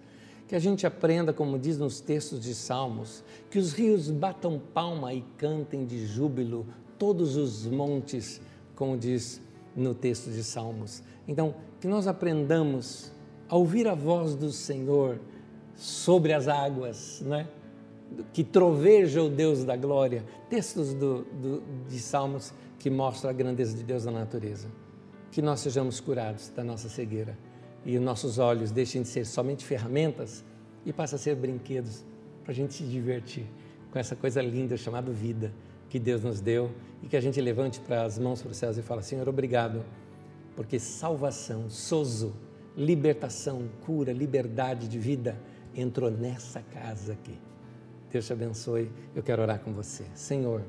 [0.48, 5.14] Que a gente aprenda, como diz nos textos de Salmos, que os rios batam palma
[5.14, 6.66] e cantem de júbilo
[6.98, 8.40] todos os montes,
[8.74, 9.40] como diz
[9.76, 11.02] no texto de Salmos.
[11.26, 13.12] Então, que nós aprendamos
[13.48, 15.20] a ouvir a voz do Senhor
[15.74, 17.48] sobre as águas, né?
[18.32, 20.24] que troveja o Deus da glória.
[20.48, 24.68] Textos do, do, de Salmos que mostram a grandeza de Deus na natureza.
[25.30, 27.36] Que nós sejamos curados da nossa cegueira
[27.84, 30.44] e os nossos olhos deixem de ser somente ferramentas
[30.86, 32.04] e passem a ser brinquedos
[32.42, 33.46] para a gente se divertir
[33.90, 35.52] com essa coisa linda chamada vida
[35.94, 36.72] que Deus nos deu
[37.04, 39.84] e que a gente levante para as mãos para os céus e fala: Senhor, obrigado,
[40.56, 42.34] porque salvação, sozo,
[42.76, 45.40] libertação, cura, liberdade de vida
[45.72, 47.38] entrou nessa casa aqui.
[48.10, 48.90] Deus te abençoe.
[49.14, 50.04] Eu quero orar com você.
[50.16, 50.62] Senhor,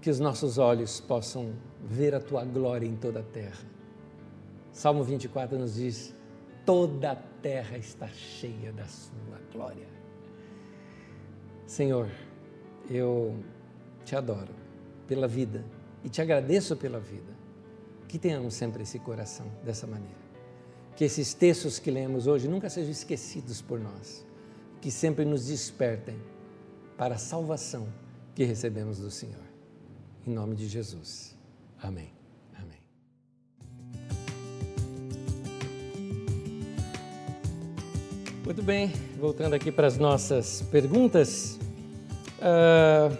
[0.00, 3.66] que os nossos olhos possam ver a tua glória em toda a terra.
[4.70, 6.14] Salmo 24 nos diz:
[6.64, 9.88] toda a terra está cheia da sua glória.
[11.66, 12.08] Senhor,
[12.88, 13.36] eu
[14.04, 14.54] te adoro
[15.06, 15.64] pela vida
[16.04, 17.34] e te agradeço pela vida.
[18.08, 20.26] Que tenhamos sempre esse coração dessa maneira.
[20.94, 24.24] Que esses textos que lemos hoje nunca sejam esquecidos por nós.
[24.80, 26.16] Que sempre nos despertem
[26.96, 27.88] para a salvação
[28.34, 29.44] que recebemos do Senhor.
[30.26, 31.36] Em nome de Jesus.
[31.82, 32.12] Amém.
[32.54, 32.78] Amém.
[38.44, 41.58] Muito bem, voltando aqui para as nossas perguntas.
[42.38, 43.16] Uh,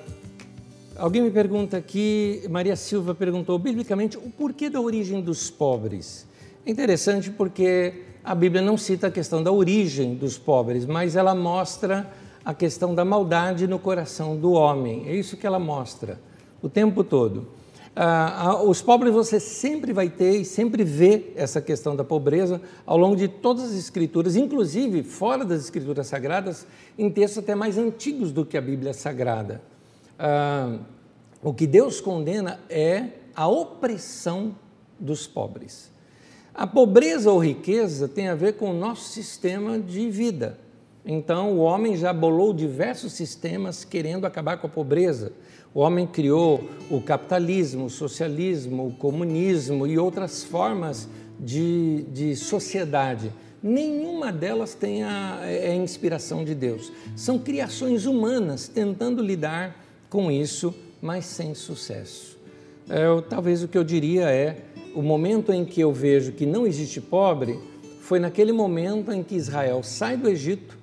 [0.96, 6.26] alguém me pergunta aqui, Maria Silva perguntou biblicamente o porquê da origem dos pobres.
[6.64, 11.34] É interessante porque a Bíblia não cita a questão da origem dos pobres, mas ela
[11.34, 12.10] mostra
[12.44, 15.08] a questão da maldade no coração do homem.
[15.08, 16.18] É isso que ela mostra
[16.60, 17.48] o tempo todo.
[17.98, 22.98] Ah, os pobres você sempre vai ter e sempre vê essa questão da pobreza ao
[22.98, 26.66] longo de todas as escrituras, inclusive fora das escrituras sagradas,
[26.98, 29.62] em textos até mais antigos do que a Bíblia Sagrada.
[30.18, 30.78] Ah,
[31.42, 34.54] o que Deus condena é a opressão
[35.00, 35.90] dos pobres.
[36.54, 40.58] A pobreza ou riqueza tem a ver com o nosso sistema de vida.
[41.04, 45.32] Então, o homem já bolou diversos sistemas querendo acabar com a pobreza.
[45.76, 51.06] O homem criou o capitalismo, o socialismo, o comunismo e outras formas
[51.38, 53.30] de, de sociedade.
[53.62, 56.90] Nenhuma delas tem a, é inspiração de Deus.
[57.14, 62.38] São criações humanas tentando lidar com isso, mas sem sucesso.
[62.88, 64.56] É, talvez o que eu diria é:
[64.94, 67.58] o momento em que eu vejo que não existe pobre
[68.00, 70.78] foi naquele momento em que Israel sai do Egito,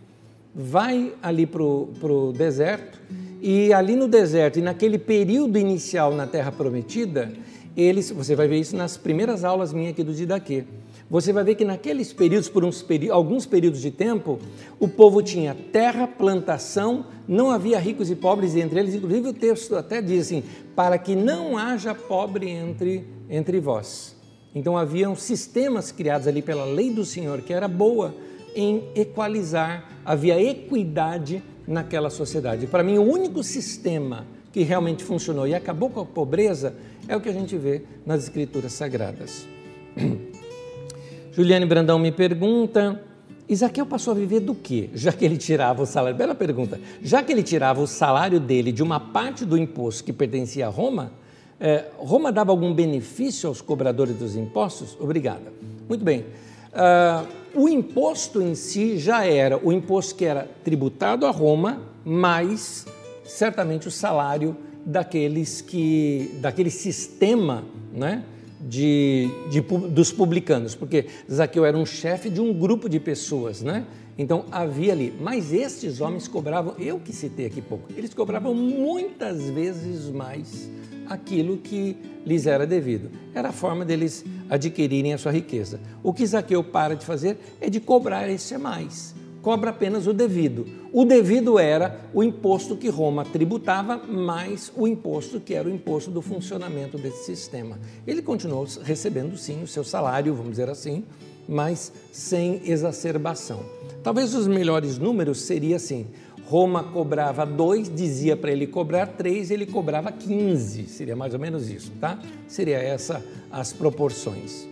[0.53, 3.01] vai ali para o deserto
[3.43, 7.29] e ali no deserto, e naquele período inicial na Terra Prometida,
[7.75, 10.63] eles, você vai ver isso nas primeiras aulas minhas aqui do Didaquê.
[11.09, 14.39] Você vai ver que naqueles períodos, por uns alguns períodos de tempo,
[14.79, 18.95] o povo tinha terra, plantação, não havia ricos e pobres entre eles.
[18.95, 20.41] Inclusive o texto até diz assim:
[20.73, 24.15] para que não haja pobre entre, entre vós.
[24.55, 28.15] Então haviam sistemas criados ali pela lei do Senhor, que era boa
[28.55, 32.67] em equalizar, havia equidade naquela sociedade.
[32.67, 36.75] Para mim, o único sistema que realmente funcionou e acabou com a pobreza
[37.07, 39.47] é o que a gente vê nas escrituras sagradas.
[41.33, 43.01] Juliane Brandão me pergunta:
[43.49, 44.89] Isaqueu passou a viver do quê?
[44.93, 46.17] Já que ele tirava o salário.
[46.17, 46.79] Bela pergunta.
[47.01, 50.69] Já que ele tirava o salário dele de uma parte do imposto que pertencia a
[50.69, 51.11] Roma,
[51.59, 54.95] eh, Roma dava algum benefício aos cobradores dos impostos?
[54.99, 55.51] Obrigada.
[55.89, 56.25] Muito bem.
[56.73, 62.85] Uh, o imposto em si já era o imposto que era tributado a Roma, mais
[63.23, 64.55] certamente o salário
[64.85, 67.63] daqueles que, daquele sistema
[67.93, 68.23] né,
[68.59, 73.85] de, de, dos publicanos, porque Zaqueu era um chefe de um grupo de pessoas, né?
[74.17, 79.49] Então havia ali, mas estes homens cobravam, eu que citei aqui pouco, eles cobravam muitas
[79.49, 80.69] vezes mais
[81.07, 83.09] aquilo que lhes era devido.
[83.33, 85.79] Era a forma deles adquirirem a sua riqueza.
[86.01, 89.13] O que Zaqueu para de fazer é de cobrar esse mais.
[89.41, 90.65] cobra apenas o devido.
[90.93, 96.09] O devido era o imposto que Roma tributava, mais o imposto que era o imposto
[96.09, 97.77] do funcionamento desse sistema.
[98.07, 101.03] Ele continuou recebendo sim o seu salário, vamos dizer assim,
[101.47, 103.65] mas sem exacerbação.
[104.01, 106.07] Talvez os melhores números seria assim:
[106.45, 111.69] Roma cobrava dois, dizia para ele cobrar três, ele cobrava 15, seria mais ou menos
[111.69, 112.19] isso, tá?
[112.47, 114.67] Seria essa as proporções.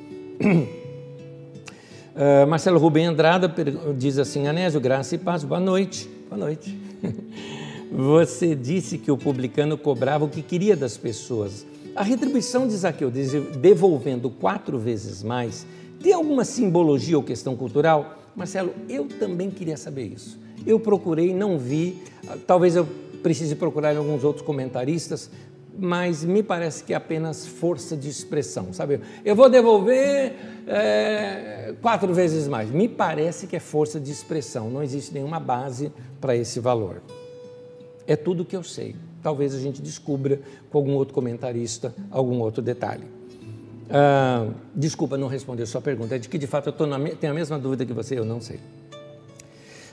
[2.14, 3.54] Uh, Marcelo Rubem Andrada
[3.98, 6.10] diz assim: Anésio, graça e paz, boa noite.
[6.30, 6.78] Boa noite.
[7.92, 11.66] Você disse que o publicano cobrava o que queria das pessoas.
[11.96, 15.68] A retribuição de Zaqueu, devolvendo quatro vezes mais,
[16.02, 18.18] tem alguma simbologia ou questão cultural?
[18.34, 20.40] Marcelo, eu também queria saber isso.
[20.66, 22.02] Eu procurei, não vi,
[22.46, 22.88] talvez eu
[23.22, 25.30] precise procurar em alguns outros comentaristas,
[25.78, 29.00] mas me parece que é apenas força de expressão, sabe?
[29.24, 30.34] Eu vou devolver
[30.68, 32.70] é, quatro vezes mais.
[32.70, 37.02] Me parece que é força de expressão, não existe nenhuma base para esse valor.
[38.06, 38.96] É tudo que eu sei.
[39.24, 43.06] Talvez a gente descubra com algum outro comentarista algum outro detalhe.
[43.90, 47.34] Ah, desculpa não responder a sua pergunta, é de que de fato eu na, tenho
[47.34, 48.60] a mesma dúvida que você, eu não sei.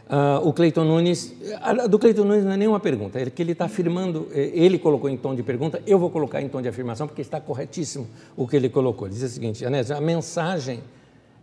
[0.09, 3.53] Uh, o Cleiton Nunes, a, do Cleiton Nunes não é nenhuma pergunta, é que ele
[3.53, 6.69] está afirmando, é, ele colocou em tom de pergunta, eu vou colocar em tom de
[6.69, 9.07] afirmação, porque está corretíssimo o que ele colocou.
[9.07, 10.81] Ele diz o seguinte, Anésio, a mensagem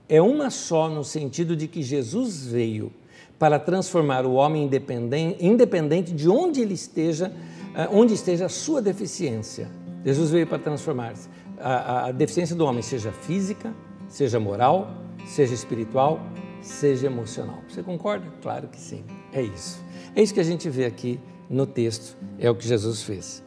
[0.10, 2.92] é uma só no sentido de que Jesus veio
[3.38, 7.32] para transformar o homem independente, independente de onde ele esteja,
[7.76, 9.70] uh, onde esteja a sua deficiência.
[10.04, 11.14] Jesus veio para transformar
[11.60, 13.72] a, a deficiência do homem, seja física,
[14.08, 14.90] seja moral,
[15.28, 16.20] seja espiritual,
[16.68, 17.62] seja emocional.
[17.70, 18.26] Você concorda?
[18.42, 19.04] Claro que sim.
[19.32, 19.84] É isso.
[20.16, 21.20] É isso que a gente vê aqui
[21.50, 23.44] no texto, é o que Jesus fez.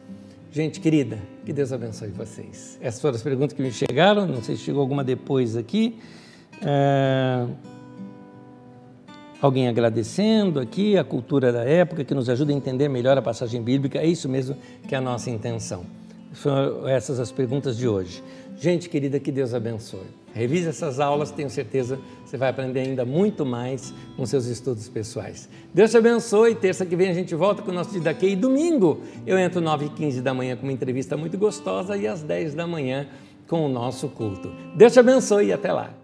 [0.51, 2.77] Gente querida, que Deus abençoe vocês.
[2.81, 5.99] Essas foram as perguntas que me chegaram, não sei se chegou alguma depois aqui.
[6.65, 7.45] É...
[9.41, 13.61] Alguém agradecendo aqui a cultura da época que nos ajuda a entender melhor a passagem
[13.61, 15.85] bíblica, é isso mesmo que é a nossa intenção.
[16.33, 18.23] São essas as perguntas de hoje.
[18.57, 20.07] Gente querida, que Deus abençoe.
[20.33, 21.97] Revise essas aulas, tenho certeza
[22.29, 25.49] você vai aprender ainda muito mais com seus estudos pessoais.
[25.73, 26.53] Deus te abençoe.
[26.53, 28.29] Terça que vem a gente volta com o nosso Didaquê.
[28.29, 32.07] E domingo eu entro 9 e 15 da manhã com uma entrevista muito gostosa e
[32.07, 33.07] às 10 da manhã
[33.47, 34.51] com o nosso culto.
[34.75, 35.98] Deus te abençoe e até lá.